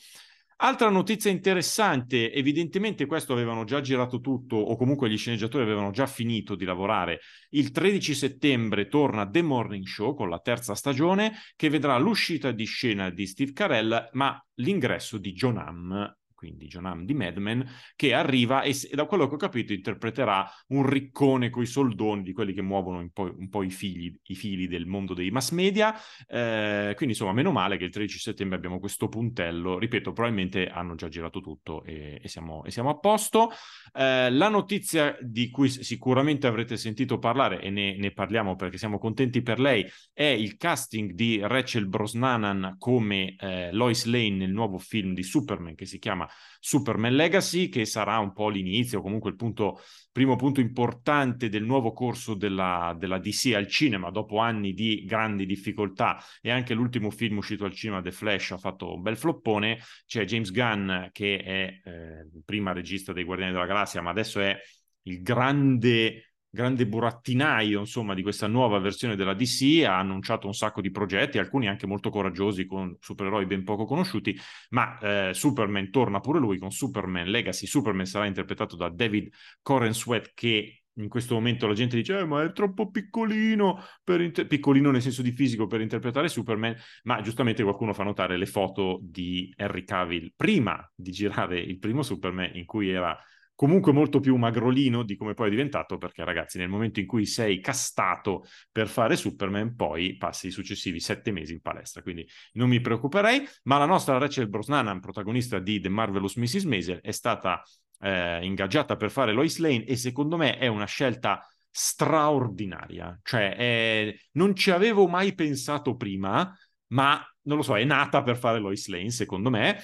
Altra 0.63 0.89
notizia 0.89 1.31
interessante, 1.31 2.31
evidentemente 2.31 3.07
questo 3.07 3.33
avevano 3.33 3.63
già 3.63 3.81
girato 3.81 4.19
tutto 4.19 4.57
o 4.57 4.75
comunque 4.75 5.09
gli 5.09 5.17
sceneggiatori 5.17 5.63
avevano 5.63 5.89
già 5.89 6.05
finito 6.05 6.53
di 6.53 6.65
lavorare. 6.65 7.21
Il 7.49 7.71
13 7.71 8.13
settembre 8.13 8.87
torna 8.87 9.27
The 9.27 9.41
Morning 9.41 9.87
Show 9.87 10.13
con 10.13 10.29
la 10.29 10.37
terza 10.37 10.75
stagione 10.75 11.33
che 11.55 11.69
vedrà 11.69 11.97
l'uscita 11.97 12.51
di 12.51 12.65
scena 12.65 13.09
di 13.09 13.25
Steve 13.25 13.53
Carell 13.53 14.09
ma 14.11 14.39
l'ingresso 14.57 15.17
di 15.17 15.33
John 15.33 15.57
Hamm 15.57 16.05
quindi 16.41 16.65
John 16.65 16.87
Hamm 16.87 17.03
di 17.03 17.13
Mad 17.13 17.37
Men, 17.37 17.63
che 17.95 18.15
arriva 18.15 18.63
e, 18.63 18.71
e, 18.71 18.95
da 18.95 19.05
quello 19.05 19.27
che 19.27 19.35
ho 19.35 19.37
capito 19.37 19.73
interpreterà 19.73 20.49
un 20.69 20.89
riccone 20.89 21.51
coi 21.51 21.67
soldoni 21.67 22.23
di 22.23 22.33
quelli 22.33 22.51
che 22.51 22.63
muovono 22.63 22.97
un 22.97 23.11
po', 23.11 23.31
un 23.37 23.47
po 23.47 23.61
i, 23.61 23.69
fili, 23.69 24.19
i, 24.23 24.33
fili, 24.33 24.67
del 24.67 24.87
mondo 24.87 25.13
dei 25.13 25.29
mass 25.29 25.51
media. 25.51 25.93
Eh, 26.27 26.93
quindi 26.95 27.13
insomma, 27.13 27.31
meno 27.31 27.51
male 27.51 27.77
che 27.77 27.83
il 27.83 27.91
13 27.91 28.17
settembre 28.17 28.57
abbiamo 28.57 28.79
questo 28.79 29.07
puntello. 29.07 29.77
Ripeto, 29.77 30.13
probabilmente 30.13 30.67
hanno 30.67 30.95
già 30.95 31.09
girato 31.09 31.41
tutto 31.41 31.83
e, 31.83 32.19
e, 32.19 32.27
siamo, 32.27 32.63
e 32.63 32.71
siamo, 32.71 32.89
a 32.89 32.97
posto. 32.97 33.51
Eh, 33.93 34.31
la 34.31 34.49
notizia 34.49 35.15
di 35.21 35.51
cui 35.51 35.69
sicuramente 35.69 36.47
avrete 36.47 36.75
sentito 36.75 37.19
parlare 37.19 37.61
e 37.61 37.69
ne, 37.69 37.95
ne, 37.97 38.11
parliamo 38.11 38.55
perché 38.55 38.79
siamo 38.79 38.97
contenti 38.97 39.43
per 39.43 39.59
lei 39.59 39.85
è 40.11 40.23
il 40.23 40.57
casting 40.57 41.11
di 41.11 41.39
Rachel 41.39 41.87
Brosnanan 41.87 42.77
come 42.79 43.35
eh, 43.37 43.71
Lois 43.71 44.05
Lane 44.05 44.37
nel 44.37 44.51
nuovo 44.51 44.79
film 44.79 45.13
di 45.13 45.21
Superman 45.21 45.75
che 45.75 45.85
si 45.85 45.99
chiama 45.99 46.27
Superman 46.59 47.15
Legacy, 47.15 47.69
che 47.69 47.85
sarà 47.85 48.19
un 48.19 48.33
po' 48.33 48.49
l'inizio, 48.49 49.01
comunque 49.01 49.31
il 49.31 49.35
punto, 49.35 49.81
primo 50.11 50.35
punto 50.35 50.61
importante 50.61 51.49
del 51.49 51.63
nuovo 51.63 51.91
corso 51.91 52.35
della, 52.35 52.95
della 52.97 53.17
DC 53.17 53.53
al 53.55 53.67
cinema, 53.67 54.11
dopo 54.11 54.37
anni 54.37 54.73
di 54.73 55.03
grandi 55.03 55.45
difficoltà 55.47 56.23
e 56.39 56.51
anche 56.51 56.75
l'ultimo 56.75 57.09
film 57.09 57.37
uscito 57.37 57.65
al 57.65 57.73
cinema, 57.73 58.01
The 58.01 58.11
Flash, 58.11 58.51
ha 58.51 58.57
fatto 58.57 58.93
un 58.93 59.01
bel 59.01 59.17
floppone. 59.17 59.79
C'è 60.05 60.23
James 60.25 60.51
Gunn, 60.51 61.05
che 61.11 61.37
è 61.39 61.89
eh, 61.89 62.27
prima 62.45 62.73
regista 62.73 63.11
dei 63.11 63.23
Guardiani 63.23 63.53
della 63.53 63.65
Galassia, 63.65 64.01
ma 64.01 64.11
adesso 64.11 64.39
è 64.39 64.55
il 65.03 65.21
grande 65.23 66.30
grande 66.51 66.85
burattinaio, 66.85 67.79
insomma, 67.79 68.13
di 68.13 68.21
questa 68.21 68.45
nuova 68.47 68.77
versione 68.77 69.15
della 69.15 69.33
DC, 69.33 69.83
ha 69.85 69.97
annunciato 69.97 70.47
un 70.47 70.53
sacco 70.53 70.81
di 70.81 70.91
progetti, 70.91 71.39
alcuni 71.39 71.67
anche 71.69 71.87
molto 71.87 72.09
coraggiosi 72.09 72.65
con 72.65 72.95
supereroi 72.99 73.45
ben 73.45 73.63
poco 73.63 73.85
conosciuti, 73.85 74.37
ma 74.71 74.99
eh, 74.99 75.33
Superman 75.33 75.89
torna 75.89 76.19
pure 76.19 76.39
lui 76.39 76.59
con 76.59 76.69
Superman 76.69 77.27
Legacy. 77.27 77.65
Superman 77.65 78.05
sarà 78.05 78.25
interpretato 78.25 78.75
da 78.75 78.89
David 78.89 79.33
Corenswet 79.61 80.33
che 80.35 80.83
in 80.95 81.07
questo 81.07 81.35
momento 81.35 81.67
la 81.67 81.73
gente 81.73 81.95
dice 81.95 82.19
eh, 82.19 82.25
ma 82.25 82.43
è 82.43 82.51
troppo 82.51 82.91
piccolino, 82.91 83.81
inter- 84.05 84.45
piccolino 84.45 84.91
nel 84.91 85.01
senso 85.01 85.21
di 85.21 85.31
fisico 85.31 85.65
per 85.65 85.79
interpretare 85.79 86.27
Superman, 86.27 86.75
ma 87.03 87.21
giustamente 87.21 87.63
qualcuno 87.63 87.93
fa 87.93 88.03
notare 88.03 88.37
le 88.37 88.45
foto 88.45 88.99
di 89.01 89.53
Henry 89.55 89.85
Cavill 89.85 90.33
prima 90.35 90.85
di 90.93 91.11
girare 91.11 91.59
il 91.59 91.79
primo 91.79 92.03
Superman 92.03 92.51
in 92.55 92.65
cui 92.65 92.89
era 92.89 93.17
comunque 93.61 93.91
molto 93.91 94.19
più 94.19 94.37
magrolino 94.37 95.03
di 95.03 95.15
come 95.15 95.35
poi 95.35 95.45
è 95.45 95.49
diventato, 95.51 95.99
perché 95.99 96.23
ragazzi, 96.23 96.57
nel 96.57 96.67
momento 96.67 96.99
in 96.99 97.05
cui 97.05 97.27
sei 97.27 97.59
castato 97.59 98.43
per 98.71 98.87
fare 98.87 99.15
Superman, 99.15 99.75
poi 99.75 100.17
passi 100.17 100.47
i 100.47 100.49
successivi 100.49 100.99
sette 100.99 101.31
mesi 101.31 101.53
in 101.53 101.61
palestra, 101.61 102.01
quindi 102.01 102.27
non 102.53 102.69
mi 102.69 102.81
preoccuperei, 102.81 103.47
ma 103.65 103.77
la 103.77 103.85
nostra 103.85 104.17
Rachel 104.17 104.49
Brosnanan, 104.49 104.99
protagonista 104.99 105.59
di 105.59 105.79
The 105.79 105.89
Marvelous 105.89 106.37
Mrs. 106.37 106.63
Maisel, 106.63 107.01
è 107.01 107.11
stata 107.11 107.61
eh, 107.99 108.43
ingaggiata 108.43 108.95
per 108.95 109.11
fare 109.11 109.31
Lois 109.31 109.59
Lane 109.59 109.83
e 109.83 109.95
secondo 109.95 110.37
me 110.37 110.57
è 110.57 110.65
una 110.65 110.85
scelta 110.85 111.47
straordinaria, 111.69 113.19
cioè 113.21 113.55
è... 113.55 114.15
non 114.31 114.55
ci 114.55 114.71
avevo 114.71 115.07
mai 115.07 115.35
pensato 115.35 115.95
prima, 115.95 116.51
ma 116.93 117.23
non 117.43 117.57
lo 117.57 117.61
so, 117.61 117.77
è 117.77 117.83
nata 117.83 118.23
per 118.23 118.37
fare 118.37 118.57
Lois 118.57 118.87
Lane, 118.87 119.11
secondo 119.11 119.51
me, 119.51 119.77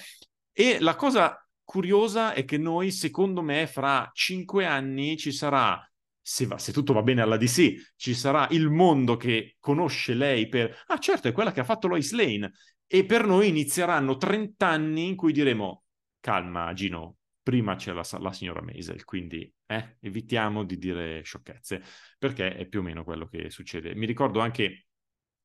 e 0.52 0.78
la 0.80 0.96
cosa 0.96 1.47
curiosa 1.68 2.32
è 2.32 2.46
che 2.46 2.56
noi, 2.56 2.90
secondo 2.90 3.42
me, 3.42 3.66
fra 3.66 4.10
cinque 4.14 4.64
anni 4.64 5.18
ci 5.18 5.32
sarà, 5.32 5.78
se, 6.18 6.46
va, 6.46 6.56
se, 6.56 6.72
tutto 6.72 6.94
va 6.94 7.02
bene 7.02 7.20
alla 7.20 7.36
DC, 7.36 7.92
ci 7.94 8.14
sarà 8.14 8.48
il 8.52 8.70
mondo 8.70 9.18
che 9.18 9.56
conosce 9.60 10.14
lei 10.14 10.48
per... 10.48 10.74
Ah, 10.86 10.98
certo, 10.98 11.28
è 11.28 11.32
quella 11.32 11.52
che 11.52 11.60
ha 11.60 11.64
fatto 11.64 11.86
Lois 11.86 12.12
Lane. 12.12 12.52
E 12.86 13.04
per 13.04 13.26
noi 13.26 13.48
inizieranno 13.48 14.16
30 14.16 14.66
anni 14.66 15.08
in 15.08 15.14
cui 15.14 15.30
diremo, 15.30 15.84
calma 16.20 16.72
Gino, 16.72 17.16
prima 17.42 17.76
c'è 17.76 17.92
la, 17.92 18.02
la 18.18 18.32
signora 18.32 18.62
Maisel, 18.62 19.04
quindi 19.04 19.52
eh, 19.66 19.98
evitiamo 20.00 20.64
di 20.64 20.78
dire 20.78 21.20
sciocchezze, 21.22 21.82
perché 22.18 22.54
è 22.54 22.66
più 22.66 22.80
o 22.80 22.82
meno 22.82 23.04
quello 23.04 23.26
che 23.26 23.50
succede. 23.50 23.94
Mi 23.94 24.06
ricordo 24.06 24.40
anche 24.40 24.86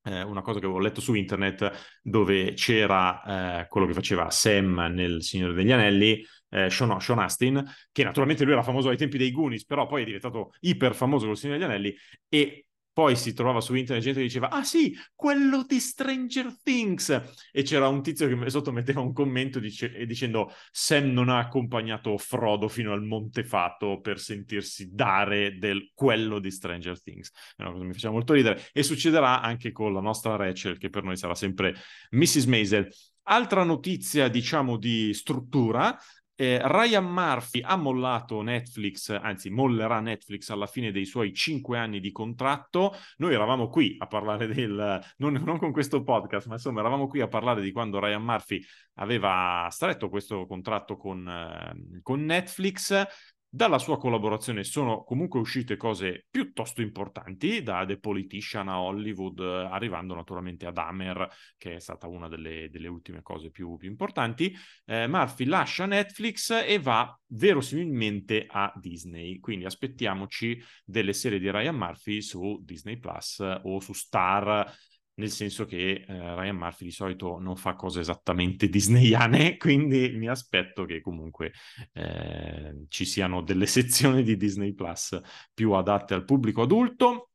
una 0.03 0.41
cosa 0.41 0.59
che 0.59 0.65
avevo 0.65 0.79
letto 0.79 1.01
su 1.01 1.13
internet 1.13 1.99
dove 2.01 2.53
c'era 2.53 3.61
eh, 3.61 3.67
quello 3.67 3.87
che 3.87 3.93
faceva 3.93 4.29
Sam 4.29 4.91
nel 4.93 5.23
Signore 5.23 5.53
degli 5.53 5.71
Anelli, 5.71 6.25
eh, 6.49 6.69
Sean, 6.69 6.99
Sean, 6.99 7.19
Astin, 7.19 7.63
che 7.91 8.03
naturalmente 8.03 8.43
lui 8.43 8.53
era 8.53 8.63
famoso 8.63 8.89
ai 8.89 8.97
tempi 8.97 9.17
dei 9.17 9.31
Goonies, 9.31 9.65
però 9.65 9.87
poi 9.87 10.01
è 10.01 10.05
diventato 10.05 10.53
iper 10.61 10.93
famoso 10.93 11.25
col 11.25 11.37
Signore 11.37 11.57
degli 11.57 11.67
Anelli 11.67 11.95
e 12.27 12.65
poi 12.93 13.15
si 13.15 13.33
trovava 13.33 13.59
su 13.59 13.73
internet 13.73 14.03
gente 14.03 14.19
che 14.19 14.27
diceva 14.27 14.49
ah 14.49 14.63
sì, 14.63 14.95
quello 15.15 15.63
di 15.67 15.79
Stranger 15.79 16.55
Things. 16.61 17.21
E 17.51 17.63
c'era 17.63 17.87
un 17.87 18.03
tizio 18.03 18.27
che 18.27 18.49
sotto 18.51 18.71
metteva 18.71 19.01
un 19.01 19.13
commento 19.13 19.59
dice- 19.59 20.05
dicendo 20.05 20.51
Sam 20.71 21.11
non 21.11 21.29
ha 21.29 21.39
accompagnato 21.39 22.17
Frodo 22.17 22.67
fino 22.67 22.93
al 22.93 23.03
Monte 23.03 23.43
Fato 23.43 23.99
per 23.99 24.19
sentirsi 24.19 24.93
dare 24.93 25.57
del 25.57 25.91
quello 25.95 26.37
di 26.39 26.51
Stranger 26.51 27.01
Things. 27.01 27.31
È 27.55 27.61
una 27.63 27.71
cosa 27.71 27.81
che 27.81 27.87
mi 27.87 27.93
faceva 27.93 28.13
molto 28.13 28.33
ridere. 28.33 28.61
E 28.71 28.83
succederà 28.83 29.41
anche 29.41 29.71
con 29.71 29.91
la 29.91 30.01
nostra 30.01 30.35
Rachel 30.35 30.77
che 30.77 30.89
per 30.89 31.03
noi 31.03 31.17
sarà 31.17 31.33
sempre 31.33 31.75
Mrs. 32.11 32.45
Maisel. 32.45 32.87
Altra 33.25 33.63
notizia, 33.63 34.27
diciamo, 34.27 34.77
di 34.77 35.13
struttura, 35.13 35.97
eh, 36.43 36.59
Ryan 36.61 37.05
Murphy 37.05 37.61
ha 37.61 37.75
mollato 37.77 38.41
Netflix, 38.41 39.09
anzi 39.09 39.49
mollerà 39.49 39.99
Netflix 40.01 40.49
alla 40.49 40.67
fine 40.67 40.91
dei 40.91 41.05
suoi 41.05 41.33
cinque 41.33 41.77
anni 41.77 41.99
di 41.99 42.11
contratto. 42.11 42.93
Noi 43.17 43.33
eravamo 43.33 43.69
qui 43.69 43.95
a 43.99 44.07
parlare 44.07 44.47
del, 44.47 45.01
non, 45.17 45.41
non, 45.45 45.57
con 45.57 45.71
questo 45.71 46.03
podcast, 46.03 46.47
ma 46.47 46.55
insomma 46.55 46.81
eravamo 46.81 47.07
qui 47.07 47.21
a 47.21 47.27
parlare 47.27 47.61
di 47.61 47.71
quando 47.71 47.99
Ryan 47.99 48.23
Murphy 48.23 48.61
aveva 48.95 49.67
stretto 49.71 50.09
questo 50.09 50.45
contratto 50.45 50.97
con, 50.97 51.27
eh, 51.27 52.01
con 52.01 52.25
Netflix. 52.25 53.05
Dalla 53.55 53.77
sua 53.77 53.99
collaborazione 53.99 54.63
sono 54.63 55.03
comunque 55.03 55.39
uscite 55.39 55.77
cose 55.77 56.25
piuttosto 56.27 56.81
importanti, 56.81 57.61
da 57.61 57.85
The 57.85 57.99
Politician 57.99 58.67
a 58.67 58.81
Hollywood, 58.81 59.39
arrivando 59.41 60.15
naturalmente 60.15 60.65
ad 60.65 60.75
Hammer, 60.79 61.29
che 61.55 61.75
è 61.75 61.79
stata 61.79 62.07
una 62.07 62.27
delle, 62.27 62.71
delle 62.71 62.87
ultime 62.87 63.21
cose 63.21 63.51
più, 63.51 63.77
più 63.77 63.91
importanti. 63.91 64.51
Eh, 64.85 65.05
Murphy 65.07 65.45
lascia 65.45 65.85
Netflix 65.85 66.49
e 66.65 66.79
va 66.79 67.15
verosimilmente 67.27 68.47
a 68.49 68.73
Disney, 68.75 69.39
quindi 69.39 69.65
aspettiamoci 69.65 70.59
delle 70.83 71.13
serie 71.13 71.37
di 71.37 71.51
Ryan 71.51 71.75
Murphy 71.75 72.23
su 72.23 72.59
Disney 72.63 72.97
Plus 72.97 73.37
o 73.37 73.79
su 73.79 73.93
Star 73.93 74.67
nel 75.15 75.29
senso 75.29 75.65
che 75.65 76.05
eh, 76.07 76.35
Ryan 76.35 76.55
Murphy 76.55 76.85
di 76.85 76.91
solito 76.91 77.39
non 77.39 77.55
fa 77.55 77.75
cose 77.75 77.99
esattamente 77.99 78.67
disneyane, 78.69 79.57
quindi 79.57 80.09
mi 80.11 80.27
aspetto 80.27 80.85
che 80.85 81.01
comunque 81.01 81.53
eh, 81.93 82.85
ci 82.87 83.05
siano 83.05 83.41
delle 83.41 83.67
sezioni 83.67 84.23
di 84.23 84.37
Disney 84.37 84.73
Plus 84.73 85.19
più 85.53 85.71
adatte 85.73 86.13
al 86.13 86.25
pubblico 86.25 86.63
adulto. 86.63 87.29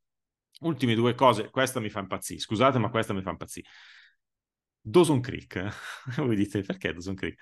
Ultime 0.61 0.93
due 0.95 1.15
cose, 1.15 1.49
questa 1.49 1.79
mi 1.79 1.89
fa 1.89 1.99
impazzire, 1.99 2.39
scusate 2.39 2.79
ma 2.79 2.89
questa 2.89 3.13
mi 3.13 3.21
fa 3.21 3.29
impazzire. 3.29 3.69
Dawson 4.81 5.21
Creek, 5.21 5.67
voi 6.17 6.35
dite 6.35 6.61
perché 6.61 6.91
Dawson 6.91 7.15
Creek? 7.15 7.39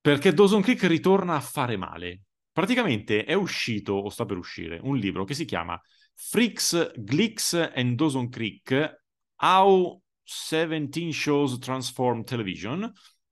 Perché 0.00 0.32
Dawson 0.32 0.62
Creek 0.62 0.82
ritorna 0.84 1.34
a 1.34 1.40
fare 1.40 1.76
male. 1.76 2.22
Praticamente 2.52 3.24
è 3.24 3.34
uscito, 3.34 3.94
o 3.94 4.08
sta 4.08 4.24
per 4.24 4.36
uscire, 4.36 4.78
un 4.80 4.96
libro 4.96 5.24
che 5.24 5.34
si 5.34 5.44
chiama 5.44 5.78
Freaks, 6.14 6.92
Glicks 6.96 7.52
and 7.74 7.96
Dawson 7.96 8.28
Creek, 8.28 9.05
How 9.40 10.00
17 10.22 11.12
Shows 11.12 11.58
Transform 11.58 12.24
Television, 12.24 12.90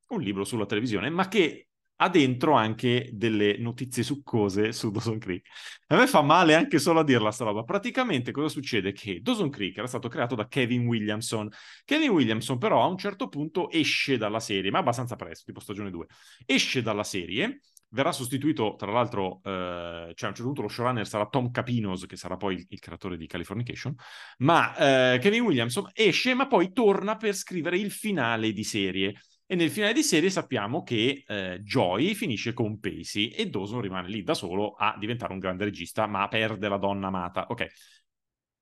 un 0.08 0.20
libro 0.20 0.44
sulla 0.44 0.66
televisione, 0.66 1.10
ma 1.10 1.28
che 1.28 1.68
ha 1.96 2.08
dentro 2.08 2.54
anche 2.54 3.08
delle 3.12 3.56
notizie 3.58 4.02
succose 4.02 4.72
su 4.72 4.90
Dawson 4.90 5.18
Creek. 5.18 5.46
A 5.88 5.96
me 5.96 6.06
fa 6.06 6.22
male 6.22 6.54
anche 6.54 6.78
solo 6.78 7.00
a 7.00 7.04
dirla 7.04 7.30
sta 7.30 7.44
roba. 7.44 7.62
Praticamente 7.62 8.32
cosa 8.32 8.48
succede? 8.48 8.92
Che 8.92 9.20
Dawson 9.20 9.48
Creek 9.50 9.76
era 9.78 9.86
stato 9.86 10.08
creato 10.08 10.34
da 10.34 10.48
Kevin 10.48 10.86
Williamson. 10.86 11.48
Kevin 11.84 12.10
Williamson 12.10 12.58
però 12.58 12.82
a 12.82 12.86
un 12.86 12.98
certo 12.98 13.28
punto 13.28 13.70
esce 13.70 14.16
dalla 14.16 14.40
serie, 14.40 14.70
ma 14.70 14.78
abbastanza 14.78 15.16
presto, 15.16 15.44
tipo 15.46 15.60
stagione 15.60 15.90
2. 15.90 16.06
Esce 16.46 16.82
dalla 16.82 17.04
serie 17.04 17.60
verrà 17.94 18.12
sostituito, 18.12 18.74
tra 18.76 18.90
l'altro, 18.90 19.40
eh, 19.44 20.12
cioè 20.14 20.26
a 20.26 20.28
un 20.28 20.34
certo 20.34 20.42
punto 20.42 20.62
lo 20.62 20.68
showrunner 20.68 21.06
sarà 21.06 21.26
Tom 21.26 21.50
Capinos, 21.50 22.06
che 22.06 22.16
sarà 22.16 22.36
poi 22.36 22.56
il, 22.56 22.66
il 22.68 22.80
creatore 22.80 23.16
di 23.16 23.26
Californication, 23.26 23.94
ma 24.38 25.14
eh, 25.14 25.18
Kevin 25.20 25.42
Williamson 25.42 25.88
esce, 25.94 26.34
ma 26.34 26.46
poi 26.46 26.72
torna 26.72 27.16
per 27.16 27.34
scrivere 27.34 27.78
il 27.78 27.90
finale 27.90 28.52
di 28.52 28.64
serie. 28.64 29.14
E 29.46 29.54
nel 29.54 29.70
finale 29.70 29.92
di 29.92 30.02
serie 30.02 30.30
sappiamo 30.30 30.82
che 30.82 31.22
eh, 31.26 31.60
Joy 31.62 32.14
finisce 32.14 32.52
con 32.52 32.80
Pacey 32.80 33.28
e 33.28 33.48
Dawson 33.48 33.80
rimane 33.80 34.08
lì 34.08 34.22
da 34.22 34.34
solo 34.34 34.72
a 34.72 34.96
diventare 34.98 35.32
un 35.32 35.38
grande 35.38 35.64
regista, 35.64 36.06
ma 36.06 36.26
perde 36.28 36.68
la 36.68 36.78
donna 36.78 37.08
amata. 37.08 37.46
Ok. 37.48 37.66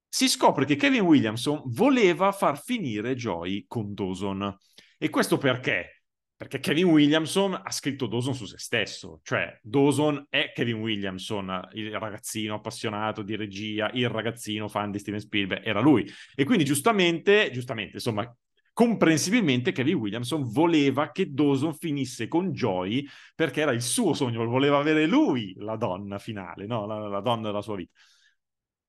Si 0.09 0.29
scopre 0.29 0.67
che 0.67 0.77
Kevin 0.77 1.03
Williamson 1.03 1.62
voleva 1.67 2.33
far 2.33 2.61
finire 2.61 3.15
Joy 3.15 3.65
con 3.67 3.95
Dawson. 3.95 4.55
E 4.99 5.09
questo 5.09 5.39
perché? 5.39 6.02
Perché 6.43 6.59
Kevin 6.59 6.87
Williamson 6.87 7.55
ha 7.55 7.71
scritto 7.71 8.09
Dawson 8.09 8.35
su 8.35 8.47
se 8.47 8.59
stesso, 8.59 9.21
cioè 9.23 9.57
Dawson 9.62 10.27
è 10.29 10.51
Kevin 10.53 10.81
Williamson, 10.81 11.69
il 11.75 11.97
ragazzino 11.97 12.55
appassionato 12.55 13.23
di 13.23 13.37
regia, 13.37 13.88
il 13.93 14.09
ragazzino 14.09 14.66
fan 14.66 14.90
di 14.90 14.99
Steven 14.99 15.21
Spielberg, 15.21 15.64
era 15.64 15.79
lui. 15.79 16.05
E 16.35 16.43
quindi 16.43 16.64
giustamente, 16.64 17.53
giustamente, 17.53 17.93
insomma, 17.95 18.29
comprensibilmente 18.73 19.71
Kevin 19.71 19.95
Williamson 19.95 20.43
voleva 20.51 21.12
che 21.12 21.33
Dawson 21.33 21.75
finisse 21.75 22.27
con 22.27 22.51
Joy 22.51 23.07
perché 23.37 23.61
era 23.61 23.71
il 23.71 23.83
suo 23.83 24.12
sogno, 24.12 24.45
voleva 24.45 24.79
avere 24.79 25.07
lui 25.07 25.55
la 25.59 25.77
donna 25.77 26.19
finale, 26.19 26.66
no? 26.66 26.87
la, 26.87 27.07
la 27.07 27.21
donna 27.21 27.47
della 27.47 27.62
sua 27.62 27.77
vita. 27.77 27.93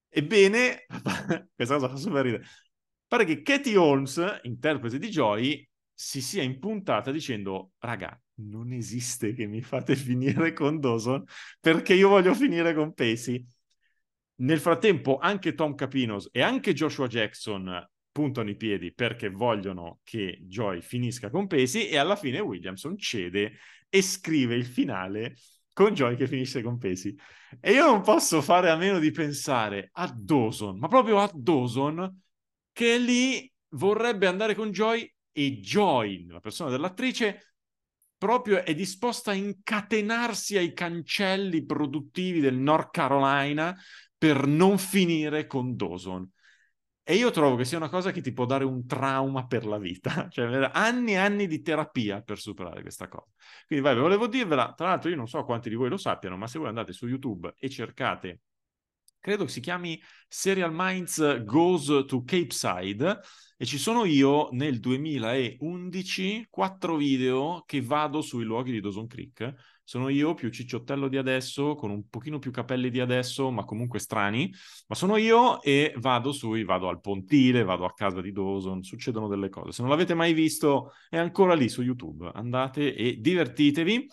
Ebbene, 0.10 0.88
questa 1.56 1.75
cosa 1.75 1.89
fa 1.89 1.97
super 1.97 2.23
ridere. 2.23 2.45
Pare 3.06 3.25
che 3.25 3.43
Katie 3.43 3.77
Holmes, 3.77 4.39
interprete 4.41 4.97
di 4.97 5.10
Joy, 5.10 5.67
si 5.93 6.21
sia 6.21 6.43
impuntata 6.43 7.12
dicendo, 7.12 7.71
raga, 7.79 8.19
non 8.36 8.71
esiste 8.71 9.34
che 9.34 9.45
mi 9.45 9.62
fate 9.62 9.95
finire 9.97 10.53
con 10.53 10.79
Dawson 10.79 11.23
perché 11.60 11.93
io 11.93 12.10
voglio 12.10 12.34
finire 12.34 12.73
con 12.73 12.93
Pacey. 12.93 13.45
Nel 14.36 14.60
frattempo 14.60 15.17
anche 15.19 15.53
Tom 15.53 15.75
Capinos 15.75 16.29
e 16.32 16.41
anche 16.41 16.73
Joshua 16.73 17.08
Jackson 17.08 17.88
puntano 18.12 18.49
i 18.49 18.56
piedi 18.56 18.93
perché 18.93 19.29
vogliono 19.29 19.99
che 20.03 20.39
Joy 20.41 20.82
finisca 20.82 21.29
con 21.29 21.47
Pacey 21.47 21.88
e 21.88 21.97
alla 21.97 22.15
fine 22.15 22.39
Williamson 22.39 22.97
cede 22.97 23.53
e 23.89 24.01
scrive 24.01 24.56
il 24.56 24.65
finale 24.65 25.36
con 25.73 25.93
Joy 25.93 26.15
che 26.15 26.27
finisce 26.27 26.62
con 26.62 26.77
Pacey. 26.77 27.15
E 27.60 27.71
io 27.73 27.86
non 27.86 28.01
posso 28.01 28.41
fare 28.41 28.69
a 28.69 28.75
meno 28.75 28.99
di 28.99 29.12
pensare 29.12 29.89
a 29.93 30.12
Dawson, 30.15 30.77
ma 30.77 30.88
proprio 30.88 31.19
a 31.19 31.29
Dawson 31.34 32.21
che 32.71 32.97
lì 32.97 33.51
vorrebbe 33.69 34.27
andare 34.27 34.56
con 34.56 34.71
Joy 34.71 35.12
e 35.34 35.60
Joy, 35.60 36.28
la 36.28 36.39
persona 36.39 36.69
dell'attrice, 36.69 37.56
proprio 38.17 38.63
è 38.63 38.74
disposta 38.74 39.32
a 39.32 39.34
incatenarsi 39.34 40.56
ai 40.56 40.72
cancelli 40.72 41.65
produttivi 41.65 42.39
del 42.39 42.56
North 42.56 42.91
Carolina 42.91 43.76
per 44.17 44.48
non 44.48 44.78
finire 44.78 45.46
con 45.46 45.76
Dawson. 45.76 46.32
E 47.06 47.15
io 47.15 47.32
trovo 47.32 47.58
che 47.58 47.65
sia 47.65 47.76
una 47.76 47.89
cosa 47.89 48.12
che 48.12 48.22
ti 48.22 48.32
può 48.32 48.46
dare 48.46 48.63
un 48.63 48.86
trauma 48.88 49.46
per 49.46 49.65
la 49.65 49.78
vita, 49.78 50.28
cioè 50.32 50.69
anni 50.72 51.12
e 51.12 51.17
anni 51.17 51.48
di 51.48 51.62
terapia 51.62 52.22
per 52.22 52.39
superare 52.39 52.82
questa 52.82 53.10
cosa. 53.10 53.30
Quindi 53.67 53.84
vai, 53.84 53.93
volevo 53.98 54.28
dirvela, 54.28 54.74
tra 54.74 54.88
l'altro 54.88 55.10
io 55.10 55.17
non 55.17 55.28
so 55.28 55.43
quanti 55.43 55.67
di 55.67 55.76
voi 55.76 55.89
lo 55.89 55.98
sappiano, 55.98 56.38
ma 56.38 56.48
se 56.48 56.60
voi 56.60 56.69
andate 56.69 56.93
su 56.93 57.08
YouTube 57.08 57.54
e 57.58 57.69
cercate, 57.69 58.43
credo 59.23 59.47
si 59.47 59.62
chiami 59.62 59.97
Serial 60.27 60.71
Minds 60.73 61.45
Goes 61.45 61.86
to 62.07 62.23
Cape 62.25 62.51
Side, 62.51 63.19
e 63.55 63.65
ci 63.65 63.77
sono 63.77 64.03
io 64.03 64.49
nel 64.51 64.81
2011 64.81 66.47
quattro 66.49 66.97
video 66.97 67.63
che 67.65 67.81
vado 67.81 68.19
sui 68.19 68.43
luoghi 68.43 68.73
di 68.73 68.81
Dawson 68.81 69.07
Creek. 69.07 69.79
Sono 69.86 70.09
io 70.09 70.33
più 70.33 70.49
cicciottello 70.49 71.07
di 71.07 71.15
adesso, 71.15 71.75
con 71.75 71.89
un 71.89 72.09
pochino 72.09 72.39
più 72.39 72.51
capelli 72.51 72.89
di 72.89 72.99
adesso, 72.99 73.49
ma 73.49 73.63
comunque 73.63 73.99
strani. 73.99 74.51
Ma 74.88 74.95
sono 74.95 75.15
io 75.15 75.62
e 75.62 75.93
vado 75.97 76.33
sui, 76.33 76.65
vado 76.65 76.89
al 76.89 76.99
pontile, 76.99 77.63
vado 77.63 77.86
a 77.86 77.93
casa 77.93 78.19
di 78.19 78.33
Dawson, 78.33 78.83
succedono 78.83 79.29
delle 79.29 79.47
cose. 79.47 79.71
Se 79.71 79.81
non 79.81 79.89
l'avete 79.89 80.13
mai 80.13 80.33
visto, 80.33 80.91
è 81.09 81.15
ancora 81.17 81.53
lì 81.53 81.69
su 81.69 81.81
YouTube. 81.81 82.29
Andate 82.33 82.93
e 82.93 83.21
divertitevi. 83.21 84.07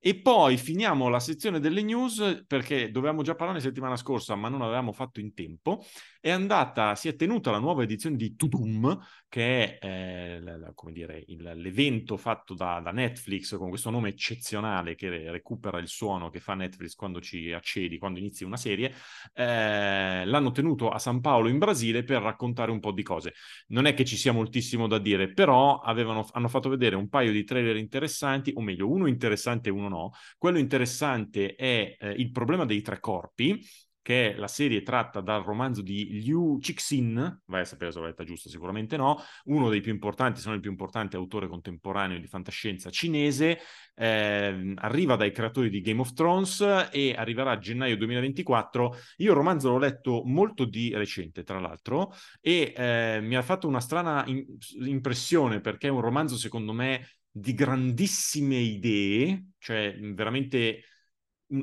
E 0.00 0.20
poi 0.20 0.56
finiamo 0.56 1.08
la 1.08 1.18
sezione 1.18 1.58
delle 1.58 1.82
news 1.82 2.44
perché 2.46 2.90
dovevamo 2.90 3.22
già 3.22 3.34
parlare 3.34 3.60
settimana 3.60 3.96
scorsa, 3.96 4.36
ma 4.36 4.48
non 4.48 4.62
avevamo 4.62 4.92
fatto 4.92 5.18
in 5.18 5.34
tempo. 5.34 5.84
È 6.20 6.30
andata, 6.30 6.94
si 6.94 7.08
è 7.08 7.16
tenuta 7.16 7.50
la 7.50 7.58
nuova 7.58 7.82
edizione 7.82 8.16
di 8.16 8.36
Tudum, 8.36 8.96
che 9.28 9.78
è 9.78 9.86
eh, 9.86 10.72
come 10.74 10.92
dire, 10.92 11.22
il, 11.28 11.42
l'evento 11.56 12.16
fatto 12.16 12.54
da, 12.54 12.80
da, 12.80 12.92
Netflix 12.92 13.56
con 13.56 13.68
questo 13.68 13.90
nome 13.90 14.08
eccezionale 14.08 14.94
che 14.94 15.30
recupera 15.30 15.78
il 15.78 15.88
suono 15.88 16.30
che 16.30 16.40
fa 16.40 16.54
Netflix 16.54 16.94
quando 16.94 17.20
ci 17.20 17.52
accedi, 17.52 17.98
quando 17.98 18.18
inizi 18.18 18.44
una 18.44 18.56
serie. 18.56 18.94
Eh, 19.34 20.24
l'hanno 20.24 20.50
tenuto 20.50 20.88
a 20.88 20.98
San 20.98 21.20
Paolo 21.20 21.48
in 21.48 21.58
Brasile 21.58 22.04
per 22.04 22.22
raccontare 22.22 22.70
un 22.70 22.80
po' 22.80 22.92
di 22.92 23.02
cose. 23.02 23.34
Non 23.68 23.84
è 23.84 23.94
che 23.94 24.04
ci 24.04 24.16
sia 24.16 24.32
moltissimo 24.32 24.86
da 24.86 24.98
dire, 24.98 25.32
però 25.32 25.78
avevano, 25.78 26.26
hanno 26.32 26.48
fatto 26.48 26.68
vedere 26.70 26.96
un 26.96 27.08
paio 27.08 27.30
di 27.30 27.44
trailer 27.44 27.76
interessanti, 27.76 28.52
o 28.54 28.62
meglio, 28.62 28.90
uno 28.90 29.06
interessante 29.06 29.68
e 29.68 29.72
uno 29.72 29.88
no. 29.88 30.12
Quello 30.38 30.58
interessante 30.58 31.54
è 31.54 31.96
eh, 31.98 32.10
il 32.12 32.30
problema 32.30 32.64
dei 32.64 32.80
tre 32.80 32.98
corpi 32.98 33.62
che 34.08 34.32
è 34.32 34.36
la 34.38 34.48
serie 34.48 34.80
tratta 34.80 35.20
dal 35.20 35.42
romanzo 35.42 35.82
di 35.82 36.22
Liu 36.22 36.58
Cixin, 36.62 37.42
vai 37.44 37.60
a 37.60 37.64
sapere 37.66 37.92
se 37.92 37.98
l'ho 37.98 38.06
letta 38.06 38.24
giusta, 38.24 38.48
sicuramente 38.48 38.96
no, 38.96 39.22
uno 39.44 39.68
dei 39.68 39.82
più 39.82 39.92
importanti, 39.92 40.40
se 40.40 40.46
non 40.46 40.54
il 40.54 40.62
più 40.62 40.70
importante 40.70 41.16
autore 41.16 41.46
contemporaneo 41.46 42.18
di 42.18 42.26
fantascienza 42.26 42.88
cinese, 42.88 43.58
eh, 43.94 44.72
arriva 44.76 45.14
dai 45.16 45.30
creatori 45.30 45.68
di 45.68 45.82
Game 45.82 46.00
of 46.00 46.14
Thrones 46.14 46.88
e 46.90 47.16
arriverà 47.18 47.50
a 47.50 47.58
gennaio 47.58 47.98
2024. 47.98 48.96
Io 49.18 49.30
il 49.30 49.36
romanzo 49.36 49.72
l'ho 49.72 49.78
letto 49.78 50.22
molto 50.24 50.64
di 50.64 50.90
recente, 50.94 51.42
tra 51.42 51.60
l'altro, 51.60 52.14
e 52.40 52.72
eh, 52.74 53.18
mi 53.20 53.36
ha 53.36 53.42
fatto 53.42 53.68
una 53.68 53.80
strana 53.80 54.24
in- 54.26 54.46
impressione 54.86 55.60
perché 55.60 55.88
è 55.88 55.90
un 55.90 56.00
romanzo, 56.00 56.38
secondo 56.38 56.72
me, 56.72 57.06
di 57.30 57.52
grandissime 57.52 58.56
idee, 58.56 59.48
cioè 59.58 59.94
veramente 60.00 60.84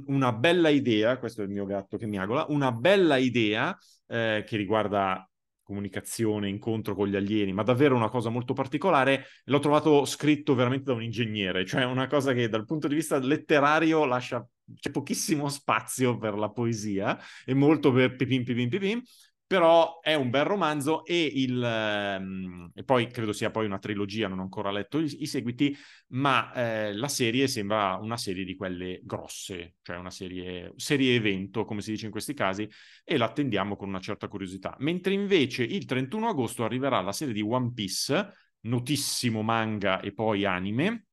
una 0.07 0.31
bella 0.31 0.69
idea, 0.69 1.17
questo 1.17 1.41
è 1.41 1.45
il 1.45 1.51
mio 1.51 1.65
gatto 1.65 1.97
che 1.97 2.07
miagola, 2.07 2.45
una 2.49 2.71
bella 2.71 3.17
idea 3.17 3.77
eh, 4.07 4.43
che 4.45 4.57
riguarda 4.57 5.27
comunicazione, 5.65 6.47
incontro 6.47 6.93
con 6.95 7.07
gli 7.07 7.15
alieni, 7.15 7.51
ma 7.51 7.63
davvero 7.63 7.95
una 7.95 8.09
cosa 8.09 8.29
molto 8.29 8.53
particolare. 8.53 9.25
L'ho 9.45 9.59
trovato 9.59 10.05
scritto 10.05 10.53
veramente 10.53 10.85
da 10.85 10.93
un 10.93 11.01
ingegnere, 11.03 11.65
cioè 11.65 11.85
una 11.85 12.07
cosa 12.07 12.33
che 12.33 12.47
dal 12.47 12.65
punto 12.65 12.87
di 12.87 12.95
vista 12.95 13.17
letterario 13.17 14.05
lascia 14.05 14.47
c'è 14.79 14.91
pochissimo 14.91 15.49
spazio 15.49 16.17
per 16.17 16.35
la 16.35 16.49
poesia 16.49 17.19
e 17.45 17.53
molto 17.53 17.91
per 17.91 18.15
pipim 18.15 18.43
pipim 18.43 18.69
pipim, 18.69 19.01
però 19.47 19.99
è 19.99 20.15
un 20.15 20.29
bel 20.29 20.43
romanzo 20.43 21.05
e, 21.05 21.23
il, 21.23 21.61
ehm, 21.61 22.71
e 22.73 22.83
poi 22.83 23.07
credo 23.07 23.31
sia 23.31 23.51
poi 23.51 23.65
una 23.65 23.77
trilogia, 23.77 24.27
non 24.27 24.39
ho 24.39 24.43
ancora 24.43 24.71
letto 24.71 24.99
i, 24.99 25.21
i 25.21 25.27
seguiti, 25.27 25.75
ma 26.09 26.51
eh, 26.53 26.93
la 26.93 27.07
serie 27.07 27.47
sembra 27.47 27.95
una 27.95 28.17
serie 28.17 28.43
di 28.43 28.55
quelle 28.55 29.01
grosse, 29.03 29.75
cioè 29.83 29.97
una 29.97 30.09
serie, 30.09 30.73
serie 30.77 31.15
evento, 31.15 31.63
come 31.65 31.81
si 31.81 31.91
dice 31.91 32.05
in 32.05 32.11
questi 32.11 32.33
casi, 32.33 32.67
e 33.03 33.17
l'attendiamo 33.17 33.75
con 33.75 33.87
una 33.87 33.99
certa 33.99 34.27
curiosità. 34.27 34.75
Mentre 34.79 35.13
invece 35.13 35.63
il 35.63 35.85
31 35.85 36.29
agosto 36.29 36.63
arriverà 36.63 37.01
la 37.01 37.11
serie 37.11 37.33
di 37.33 37.41
One 37.41 37.71
Piece, 37.73 38.31
notissimo 38.61 39.43
manga 39.43 39.99
e 39.99 40.11
poi 40.13 40.43
anime, 40.45 41.05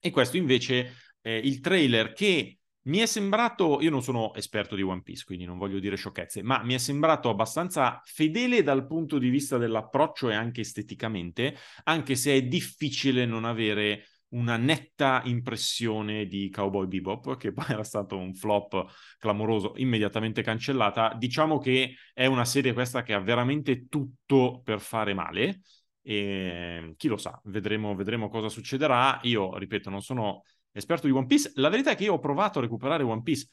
e 0.00 0.10
questo 0.10 0.36
invece 0.36 0.94
è 1.20 1.30
il 1.30 1.60
trailer 1.60 2.12
che 2.12 2.59
mi 2.82 2.98
è 2.98 3.06
sembrato, 3.06 3.80
io 3.80 3.90
non 3.90 4.02
sono 4.02 4.34
esperto 4.34 4.74
di 4.74 4.82
One 4.82 5.02
Piece, 5.02 5.24
quindi 5.24 5.44
non 5.44 5.58
voglio 5.58 5.78
dire 5.78 5.96
sciocchezze, 5.96 6.42
ma 6.42 6.62
mi 6.62 6.74
è 6.74 6.78
sembrato 6.78 7.28
abbastanza 7.28 8.00
fedele 8.04 8.62
dal 8.62 8.86
punto 8.86 9.18
di 9.18 9.28
vista 9.28 9.58
dell'approccio 9.58 10.30
e 10.30 10.34
anche 10.34 10.62
esteticamente, 10.62 11.56
anche 11.84 12.14
se 12.14 12.34
è 12.34 12.42
difficile 12.42 13.26
non 13.26 13.44
avere 13.44 14.04
una 14.30 14.56
netta 14.56 15.22
impressione 15.24 16.26
di 16.26 16.48
Cowboy 16.50 16.86
Bebop, 16.86 17.36
che 17.36 17.52
poi 17.52 17.66
era 17.68 17.82
stato 17.82 18.16
un 18.16 18.34
flop 18.34 18.86
clamoroso, 19.18 19.72
immediatamente 19.76 20.42
cancellata. 20.42 21.14
Diciamo 21.18 21.58
che 21.58 21.96
è 22.12 22.26
una 22.26 22.44
serie 22.44 22.72
questa 22.72 23.02
che 23.02 23.12
ha 23.12 23.20
veramente 23.20 23.88
tutto 23.88 24.60
per 24.64 24.80
fare 24.80 25.14
male. 25.14 25.60
E 26.02 26.94
chi 26.96 27.08
lo 27.08 27.16
sa, 27.16 27.38
vedremo, 27.44 27.94
vedremo 27.94 28.28
cosa 28.28 28.48
succederà. 28.48 29.18
Io, 29.24 29.56
ripeto, 29.58 29.90
non 29.90 30.00
sono 30.00 30.42
esperto 30.72 31.06
di 31.06 31.12
One 31.12 31.26
Piece. 31.26 31.52
La 31.54 31.68
verità 31.68 31.90
è 31.92 31.96
che 31.96 32.04
io 32.04 32.14
ho 32.14 32.18
provato 32.18 32.58
a 32.58 32.62
recuperare 32.62 33.02
One 33.02 33.22
Piece, 33.22 33.48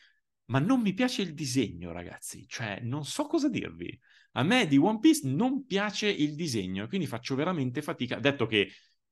ma 0.46 0.60
non 0.60 0.82
mi 0.82 0.94
piace 0.94 1.22
il 1.22 1.34
disegno, 1.34 1.92
ragazzi. 1.92 2.46
Cioè, 2.48 2.80
non 2.82 3.06
so 3.06 3.26
cosa 3.26 3.50
dirvi. 3.50 3.98
A 4.34 4.44
me 4.44 4.68
di 4.68 4.78
One 4.78 5.00
Piece 5.00 5.28
non 5.28 5.66
piace 5.66 6.08
il 6.08 6.36
disegno 6.36 6.88
quindi 6.88 7.08
faccio 7.08 7.36
veramente 7.36 7.82
fatica. 7.82 8.20
Detto 8.20 8.46
che 8.46 8.70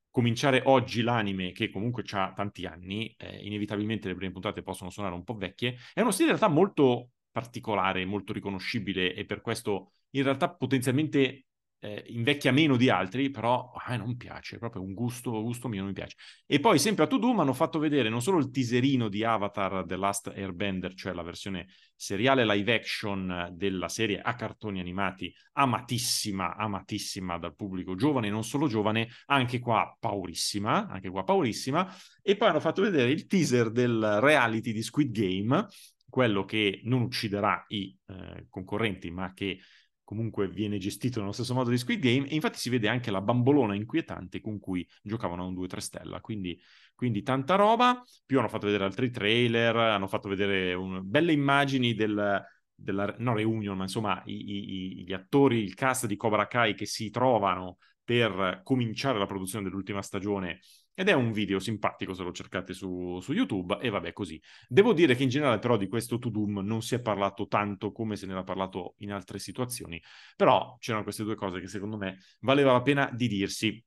cominciare 0.10 0.62
oggi 0.65 1.02
l'anime, 1.02 1.52
che 1.52 1.70
comunque 1.70 2.04
ha 2.12 2.32
tanti 2.34 2.65
anni, 2.65 3.13
eh, 3.18 3.46
inevitabilmente 3.46 4.08
le 4.08 4.15
prime 4.15 4.32
puntate 4.32 4.62
possono 4.62 4.89
suonare 4.89 5.13
un 5.13 5.26
po' 5.26 5.36
vecchie, 5.36 5.76
è 5.94 6.00
uno 6.00 6.12
stile 6.12 6.32
in 6.32 6.38
realtà 6.38 6.54
molto 6.54 7.10
particolare, 7.32 8.06
molto 8.06 8.32
riconoscibile 8.32 9.13
e 9.13 9.26
per 9.26 9.41
questo 9.41 9.91
in 10.12 10.24
realtà 10.24 10.54
potenzialmente 10.56 11.48
eh, 11.86 12.04
invecchia 12.08 12.52
meno 12.52 12.78
di 12.78 12.89
altri, 12.89 13.30
però 13.30 13.71
a 13.71 13.91
me 13.91 13.98
non 13.98 14.17
piace, 14.17 14.58
proprio 14.58 14.82
un 14.82 14.93
gusto, 14.93 15.43
gusto 15.43 15.67
mio 15.67 15.80
non 15.80 15.89
mi 15.89 15.93
piace. 15.93 16.15
E 16.48 16.60
poi 16.60 16.80
sempre 16.80 17.04
a 17.04 17.08
To 17.08 17.17
Doom 17.17 17.39
hanno 17.39 17.54
fatto 17.54 17.78
vedere 17.78 18.10
non 18.10 18.24
solo 18.24 18.39
il 18.39 18.50
teaserino 18.50 19.08
di 19.08 19.24
Avatar 19.24 19.86
The 19.86 19.95
Last 19.95 20.34
Airbender, 20.36 20.95
cioè 20.95 21.13
la 21.13 21.21
versione 21.21 21.67
seriale 21.95 22.43
live 22.43 22.74
action 22.74 23.50
della 23.54 23.88
serie 23.88 24.19
a 24.19 24.34
cartoni 24.34 24.80
animati, 24.80 25.32
amatissima, 25.54 26.56
amatissima 26.56 27.38
dal 27.38 27.56
pubblico 27.56 27.93
giovane 27.93 28.30
non 28.30 28.43
solo 28.43 28.67
giovane, 28.67 29.10
anche 29.28 29.60
qua 29.60 29.95
paurissima, 30.00 30.88
anche 30.88 31.10
qua 31.10 31.24
paurissima, 31.24 31.88
e 32.24 32.36
poi 32.36 32.50
hanno 32.50 32.60
fatto 32.60 32.82
vedere 32.82 33.12
il 33.12 33.28
teaser 33.28 33.69
del 33.69 34.19
reality 34.21 34.74
di 34.74 34.82
Squid 34.82 35.12
Game, 35.12 35.67
quello 36.10 36.45
che 36.45 36.82
non 36.86 37.02
ucciderà 37.02 37.63
i 37.67 37.95
eh, 38.08 38.48
concorrenti, 38.50 39.12
ma 39.12 39.34
che 39.34 39.60
comunque 40.06 40.48
viene 40.48 40.78
gestito 40.78 41.20
nello 41.20 41.34
stesso 41.34 41.54
modo 41.54 41.70
di 41.70 41.78
Squid 41.78 42.00
Game 42.00 42.28
e 42.30 42.36
infatti 42.36 42.60
si 42.60 42.70
vede 42.70 42.88
anche 42.88 43.12
la 43.12 43.20
bambolona 43.20 43.76
inquietante 43.76 44.39
con 44.39 44.60
cui 44.60 44.88
giocavano 45.02 45.44
a 45.44 45.48
un 45.48 45.56
2-3 45.56 45.78
stella, 45.80 46.22
quindi, 46.22 46.58
quindi, 46.94 47.24
tanta 47.24 47.56
roba, 47.56 48.02
più 48.26 48.39
hanno 48.39 48.48
fatto 48.48 48.68
vedere 48.68 48.86
altri 48.86 49.10
trailer, 49.10 49.76
hanno 49.76 50.08
fatto 50.08 50.30
vedere 50.30 50.74
un, 50.74 51.02
belle 51.04 51.34
immagini 51.34 51.94
del, 51.96 52.41
della, 52.74 53.13
no 53.18 53.34
reunion, 53.34 53.76
ma 53.76 53.84
insomma 53.84 54.22
i, 54.26 55.00
i, 55.00 55.04
gli 55.04 55.13
attori, 55.13 55.62
il 55.62 55.74
cast 55.74 56.06
di 56.06 56.15
Cobra 56.15 56.48
Kai 56.48 56.76
che 56.76 56.86
si 56.86 57.10
trovano 57.10 57.80
per 58.04 58.62
cominciare 58.63 59.18
la 59.18 59.26
produzione 59.26 59.63
dell'ultima 59.63 60.04
stagione 60.04 60.60
ed 60.95 61.10
è 61.10 61.13
un 61.13 61.31
video 61.34 61.60
simpatico 61.60 62.13
se 62.13 62.23
lo 62.23 62.31
cercate 62.31 62.73
su, 62.73 63.19
su, 63.19 63.34
YouTube 63.34 63.77
e 63.81 63.89
vabbè 63.89 64.13
così. 64.13 64.41
Devo 64.67 64.93
dire 64.93 65.13
che 65.13 65.23
in 65.23 65.29
generale 65.29 65.60
però 65.60 65.75
di 65.77 65.88
questo 65.88 66.17
To 66.17 66.29
Doom 66.29 66.60
non 66.60 66.81
si 66.81 66.95
è 66.95 67.01
parlato 67.01 67.47
tanto 67.47 67.91
come 67.91 68.15
se 68.15 68.25
ne 68.25 68.31
era 68.31 68.43
parlato 68.43 68.95
in 68.99 69.12
altre 69.12 69.38
situazioni, 69.38 70.01
però 70.38 70.77
c'erano 70.79 71.03
queste 71.03 71.23
due 71.23 71.36
cose 71.36 71.60
che 71.60 71.67
secondo 71.67 71.97
me 71.97 72.19
valeva 72.39 72.71
la 72.71 72.81
pena 72.81 73.10
di 73.13 73.27
dirsi. 73.27 73.84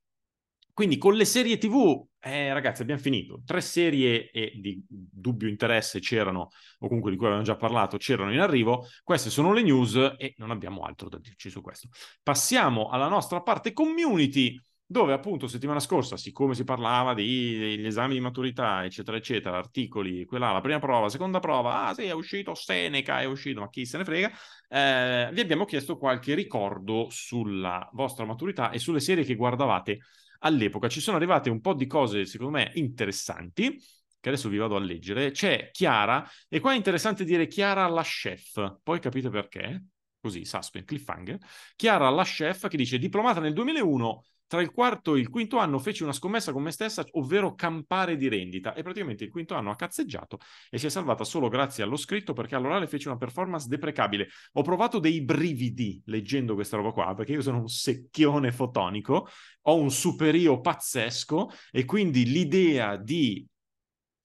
Quindi 0.71 0.97
con 0.97 1.15
le 1.15 1.25
serie 1.25 1.57
TV, 1.57 2.05
eh, 2.19 2.53
ragazzi, 2.53 2.83
abbiamo 2.83 3.01
finito. 3.01 3.41
Tre 3.43 3.59
serie 3.59 4.29
di 4.31 4.81
dubbio 4.87 5.49
interesse 5.49 5.99
c'erano, 5.99 6.51
o 6.77 6.87
comunque 6.87 7.11
di 7.11 7.17
cui 7.17 7.25
avevamo 7.25 7.45
già 7.45 7.57
parlato, 7.57 7.97
c'erano 7.97 8.31
in 8.31 8.39
arrivo. 8.39 8.85
Queste 9.03 9.29
sono 9.29 9.51
le 9.51 9.61
news 9.61 9.95
e 10.17 10.35
non 10.37 10.51
abbiamo 10.51 10.83
altro 10.83 11.09
da 11.09 11.17
dirci 11.17 11.49
su 11.49 11.59
questo. 11.59 11.89
Passiamo 12.23 12.87
alla 12.87 13.09
nostra 13.09 13.41
parte 13.41 13.73
community 13.73 14.57
dove 14.91 15.13
appunto 15.13 15.45
settimana 15.45 15.79
scorsa, 15.79 16.17
siccome 16.17 16.55
si 16.55 16.63
parlava 16.63 17.13
degli 17.13 17.85
esami 17.85 18.15
di 18.15 18.19
maturità, 18.21 18.83
eccetera, 18.83 19.17
eccetera, 19.17 19.55
articoli, 19.55 20.25
quella, 20.25 20.51
la 20.51 20.61
prima 20.61 20.79
prova, 20.79 21.01
la 21.01 21.09
seconda 21.09 21.39
prova, 21.39 21.85
ah 21.85 21.93
sì, 21.93 22.05
è 22.05 22.11
uscito 22.11 22.55
Seneca, 22.55 23.21
è 23.21 23.25
uscito, 23.25 23.59
ma 23.59 23.69
chi 23.69 23.85
se 23.85 23.99
ne 23.99 24.03
frega, 24.03 24.31
eh, 24.67 25.29
vi 25.31 25.41
abbiamo 25.41 25.65
chiesto 25.65 25.95
qualche 25.95 26.33
ricordo 26.33 27.05
sulla 27.11 27.87
vostra 27.93 28.25
maturità 28.25 28.71
e 28.71 28.79
sulle 28.79 28.99
serie 28.99 29.23
che 29.23 29.35
guardavate 29.35 29.99
all'epoca. 30.39 30.89
Ci 30.89 31.01
sono 31.01 31.17
arrivate 31.17 31.51
un 31.51 31.61
po' 31.61 31.75
di 31.75 31.85
cose, 31.85 32.25
secondo 32.25 32.57
me, 32.57 32.71
interessanti, 32.73 33.79
che 34.19 34.29
adesso 34.29 34.49
vi 34.49 34.57
vado 34.57 34.75
a 34.75 34.79
leggere. 34.79 35.29
C'è 35.29 35.69
Chiara, 35.71 36.27
e 36.47 36.59
qua 36.59 36.73
è 36.73 36.75
interessante 36.75 37.23
dire 37.25 37.45
Chiara 37.45 37.87
la 37.87 38.01
chef, 38.01 38.79
poi 38.81 38.99
capite 38.99 39.29
perché? 39.29 39.83
Così, 40.19 40.45
suspense, 40.45 40.87
cliffhanger. 40.87 41.37
Chiara 41.75 42.09
la 42.09 42.23
chef 42.23 42.67
che 42.67 42.75
dice, 42.75 42.97
diplomata 42.97 43.39
nel 43.39 43.53
2001 43.53 44.23
tra 44.49 44.61
il 44.61 44.71
quarto 44.71 45.13
e 45.13 45.19
il 45.19 45.29
quinto 45.29 45.59
anno 45.59 45.77
feci 45.77 46.01
una 46.01 46.11
scommessa 46.11 46.51
con 46.51 46.63
me 46.63 46.71
stessa, 46.71 47.05
ovvero 47.11 47.53
campare 47.53 48.17
di 48.17 48.27
rendita. 48.27 48.73
E 48.73 48.81
praticamente 48.81 49.23
il 49.23 49.29
quinto 49.29 49.53
anno 49.53 49.69
ha 49.69 49.75
cazzeggiato 49.75 50.39
e 50.71 50.79
si 50.79 50.87
è 50.87 50.89
salvata 50.89 51.23
solo 51.23 51.49
grazie 51.49 51.83
allo 51.83 51.95
scritto 51.95 52.33
perché 52.33 52.55
all'orale 52.55 52.87
fece 52.87 53.09
una 53.09 53.17
performance 53.17 53.67
deprecabile. 53.67 54.27
Ho 54.53 54.63
provato 54.63 54.97
dei 54.97 55.21
brividi 55.21 56.01
leggendo 56.05 56.55
questa 56.55 56.77
roba 56.77 56.91
qua, 56.91 57.13
perché 57.13 57.33
io 57.33 57.43
sono 57.43 57.59
un 57.59 57.67
secchione 57.67 58.51
fotonico, 58.51 59.27
ho 59.61 59.75
un 59.75 59.91
superio 59.91 60.59
pazzesco 60.59 61.51
e 61.71 61.85
quindi 61.85 62.25
l'idea 62.25 62.97
di 62.97 63.45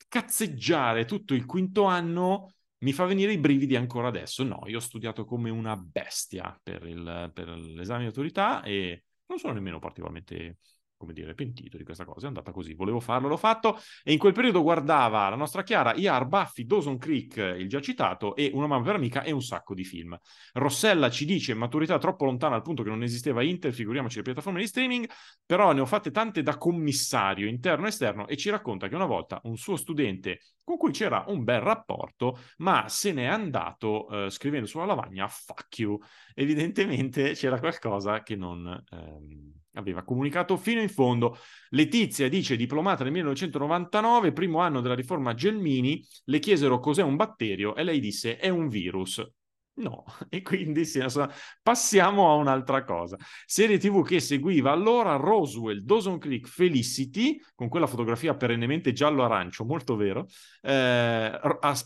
cazzeggiare 0.08 1.04
tutto 1.04 1.34
il 1.34 1.44
quinto 1.44 1.84
anno 1.84 2.54
mi 2.78 2.94
fa 2.94 3.04
venire 3.04 3.32
i 3.32 3.38
brividi 3.38 3.76
ancora 3.76 4.08
adesso. 4.08 4.42
No, 4.42 4.62
io 4.68 4.78
ho 4.78 4.80
studiato 4.80 5.26
come 5.26 5.50
una 5.50 5.76
bestia 5.76 6.58
per, 6.62 6.86
il, 6.86 7.30
per 7.34 7.48
l'esame 7.50 8.00
di 8.00 8.06
autorità 8.06 8.62
e 8.62 9.04
non 9.26 9.38
sono 9.38 9.52
nemmeno 9.52 9.78
particolarmente 9.78 10.58
come 11.04 11.12
dire, 11.12 11.34
pentito 11.34 11.76
di 11.76 11.84
questa 11.84 12.04
cosa, 12.04 12.24
è 12.24 12.28
andata 12.28 12.50
così, 12.50 12.74
volevo 12.74 12.98
farlo, 12.98 13.28
l'ho 13.28 13.36
fatto, 13.36 13.78
e 14.02 14.12
in 14.12 14.18
quel 14.18 14.32
periodo 14.32 14.62
guardava 14.62 15.28
la 15.28 15.36
nostra 15.36 15.62
Chiara, 15.62 15.94
IAR, 15.94 16.26
Buffy, 16.26 16.64
Dawson 16.64 16.98
Creek, 16.98 17.36
il 17.36 17.68
già 17.68 17.80
citato, 17.80 18.34
e 18.34 18.50
Una 18.54 18.66
mamma 18.66 18.84
per 18.84 18.94
amica 18.94 19.22
e 19.22 19.30
un 19.32 19.42
sacco 19.42 19.74
di 19.74 19.84
film. 19.84 20.18
Rossella 20.54 21.10
ci 21.10 21.24
dice, 21.24 21.54
maturità 21.54 21.98
troppo 21.98 22.24
lontana 22.24 22.54
al 22.54 22.62
punto 22.62 22.82
che 22.82 22.88
non 22.88 23.02
esisteva 23.02 23.42
Inter, 23.42 23.72
figuriamoci 23.72 24.16
le 24.16 24.22
piattaforme 24.22 24.60
di 24.60 24.66
streaming, 24.66 25.08
però 25.44 25.72
ne 25.72 25.80
ho 25.80 25.86
fatte 25.86 26.10
tante 26.10 26.42
da 26.42 26.56
commissario 26.56 27.46
interno 27.46 27.84
e 27.84 27.88
esterno, 27.88 28.26
e 28.26 28.36
ci 28.36 28.50
racconta 28.50 28.88
che 28.88 28.94
una 28.94 29.06
volta 29.06 29.40
un 29.44 29.56
suo 29.56 29.76
studente 29.76 30.40
con 30.64 30.78
cui 30.78 30.92
c'era 30.92 31.24
un 31.28 31.44
bel 31.44 31.60
rapporto, 31.60 32.38
ma 32.58 32.88
se 32.88 33.12
n'è 33.12 33.26
andato 33.26 34.08
eh, 34.08 34.30
scrivendo 34.30 34.66
sulla 34.66 34.86
lavagna 34.86 35.28
fuck 35.28 35.78
you. 35.78 35.98
Evidentemente 36.32 37.34
c'era 37.34 37.58
qualcosa 37.58 38.22
che 38.22 38.34
non... 38.34 38.82
Ehm 38.90 39.62
aveva 39.74 40.02
comunicato 40.02 40.56
fino 40.56 40.80
in 40.80 40.88
fondo. 40.88 41.38
Letizia 41.70 42.28
dice, 42.28 42.56
diplomata 42.56 43.04
nel 43.04 43.12
1999, 43.12 44.32
primo 44.32 44.58
anno 44.58 44.80
della 44.80 44.94
riforma 44.94 45.34
Gelmini, 45.34 46.04
le 46.24 46.38
chiesero 46.38 46.80
cos'è 46.80 47.02
un 47.02 47.16
batterio 47.16 47.74
e 47.74 47.84
lei 47.84 48.00
disse 48.00 48.36
è 48.36 48.48
un 48.48 48.68
virus. 48.68 49.24
No, 49.76 50.04
e 50.28 50.40
quindi 50.42 50.84
sì, 50.84 51.00
passiamo 51.62 52.30
a 52.30 52.34
un'altra 52.34 52.84
cosa. 52.84 53.16
Serie 53.44 53.78
TV 53.78 54.04
che 54.04 54.20
seguiva 54.20 54.70
allora 54.70 55.16
Roswell, 55.16 55.80
Dawson 55.80 56.18
Creek, 56.18 56.46
Felicity, 56.46 57.40
con 57.56 57.68
quella 57.68 57.88
fotografia 57.88 58.34
perennemente 58.36 58.92
giallo-arancio, 58.92 59.64
molto 59.64 59.96
vero. 59.96 60.26
Eh, 60.60 61.40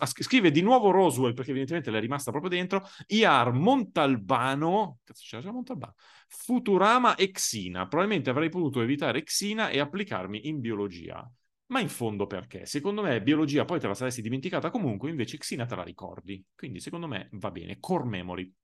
scrive 0.04 0.50
di 0.50 0.60
nuovo 0.60 0.90
Roswell, 0.90 1.32
perché 1.32 1.50
evidentemente 1.50 1.90
l'è 1.90 2.00
rimasta 2.00 2.30
proprio 2.30 2.50
dentro. 2.50 2.86
IAR 3.06 3.52
Montalbano, 3.52 4.98
cazzo 5.04 5.22
c'era 5.24 5.42
già 5.42 5.50
Montalbano, 5.50 5.94
Futurama 6.28 7.14
e 7.14 7.30
Xina. 7.30 7.86
Probabilmente 7.86 8.28
avrei 8.28 8.50
potuto 8.50 8.82
evitare 8.82 9.22
Xina 9.22 9.70
e 9.70 9.80
applicarmi 9.80 10.46
in 10.48 10.60
biologia. 10.60 11.26
Ma 11.70 11.80
in 11.80 11.88
fondo 11.90 12.26
perché? 12.26 12.64
Secondo 12.66 13.02
me 13.02 13.22
biologia 13.22 13.64
poi 13.66 13.78
te 13.80 13.86
la 13.86 13.94
saresti 13.94 14.22
dimenticata 14.22 14.70
comunque, 14.70 15.10
invece 15.10 15.36
Xina 15.38 15.66
te 15.66 15.76
la 15.76 15.82
ricordi. 15.82 16.42
Quindi 16.54 16.80
secondo 16.80 17.06
me 17.06 17.28
va 17.32 17.50
bene. 17.50 17.78
Core 17.78 18.04
memory. 18.04 18.54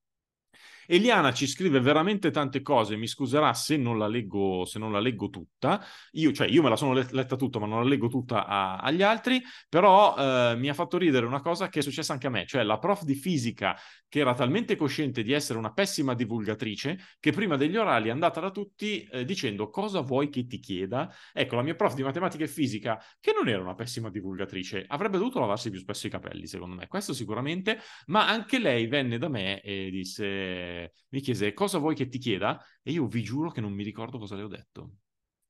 Eliana 0.87 1.33
ci 1.33 1.47
scrive 1.47 1.81
veramente 1.81 2.31
tante 2.31 2.62
cose, 2.62 2.97
mi 2.97 3.07
scuserà 3.07 3.53
se 3.55 3.77
non 3.77 3.99
la 3.99 4.07
leggo, 4.07 4.66
non 4.75 4.92
la 4.92 5.01
leggo 5.01 5.29
tutta. 5.29 5.83
Io, 6.12 6.33
cioè, 6.33 6.49
io 6.49 6.62
me 6.62 6.68
la 6.68 6.77
sono 6.77 6.92
letta 6.92 7.37
tutta, 7.37 7.59
ma 7.59 7.66
non 7.66 7.83
la 7.83 7.88
leggo 7.88 8.09
tutta 8.09 8.47
a, 8.47 8.77
agli 8.77 9.03
altri, 9.03 9.42
però 9.68 10.16
eh, 10.16 10.57
mi 10.57 10.68
ha 10.68 10.75
fatto 10.75 10.99
ridere 10.99 11.27
una 11.27 11.40
cosa 11.40 11.68
che 11.68 11.81
è 11.81 11.83
successa 11.83 12.12
anche 12.12 12.27
a 12.27 12.31
me, 12.31 12.47
cioè 12.47 12.62
la 12.62 12.79
prof 12.79 13.03
di 13.03 13.14
fisica 13.14 13.77
che 14.09 14.20
era 14.20 14.35
talmente 14.35 14.77
cosciente 14.77 15.23
di 15.23 15.33
essere 15.33 15.59
una 15.59 15.73
pessima 15.73 16.14
divulgatrice 16.14 16.99
che 17.18 17.33
prima 17.33 17.57
degli 17.57 17.77
orali 17.77 18.09
è 18.09 18.12
andata 18.12 18.40
da 18.40 18.51
tutti 18.51 19.03
eh, 19.11 19.25
dicendo 19.25 19.70
cosa 19.70 20.01
vuoi 20.01 20.29
che 20.29 20.47
ti 20.47 20.59
chieda. 20.61 21.12
Ecco, 21.33 21.57
la 21.57 21.62
mia 21.62 21.75
prof 21.75 21.94
di 21.94 22.03
matematica 22.03 22.44
e 22.44 22.49
fisica, 22.49 23.03
che 23.18 23.33
non 23.37 23.49
era 23.49 23.61
una 23.61 23.75
pessima 23.75 24.11
divulgatrice, 24.11 24.85
avrebbe 24.87 25.18
dovuto 25.18 25.40
lavarsi 25.40 25.70
più 25.70 25.81
spesso 25.81 26.07
i 26.07 26.11
capelli, 26.11 26.47
secondo 26.47 26.77
me, 26.77 26.87
questo 26.87 27.12
sicuramente, 27.12 27.81
ma 28.07 28.29
anche 28.29 28.59
lei 28.59 28.87
venne 28.87 29.18
da 29.18 29.29
me 29.29 29.61
e 29.61 29.90
disse 29.90 30.74
mi 31.09 31.21
chiese 31.21 31.53
cosa 31.53 31.79
vuoi 31.79 31.95
che 31.95 32.09
ti 32.09 32.19
chieda 32.19 32.63
e 32.83 32.93
io 32.93 33.07
vi 33.07 33.23
giuro 33.23 33.51
che 33.51 33.61
non 33.61 33.73
mi 33.73 33.83
ricordo 33.83 34.19
cosa 34.19 34.37
le 34.37 34.43
ho 34.43 34.49
detto. 34.49 34.91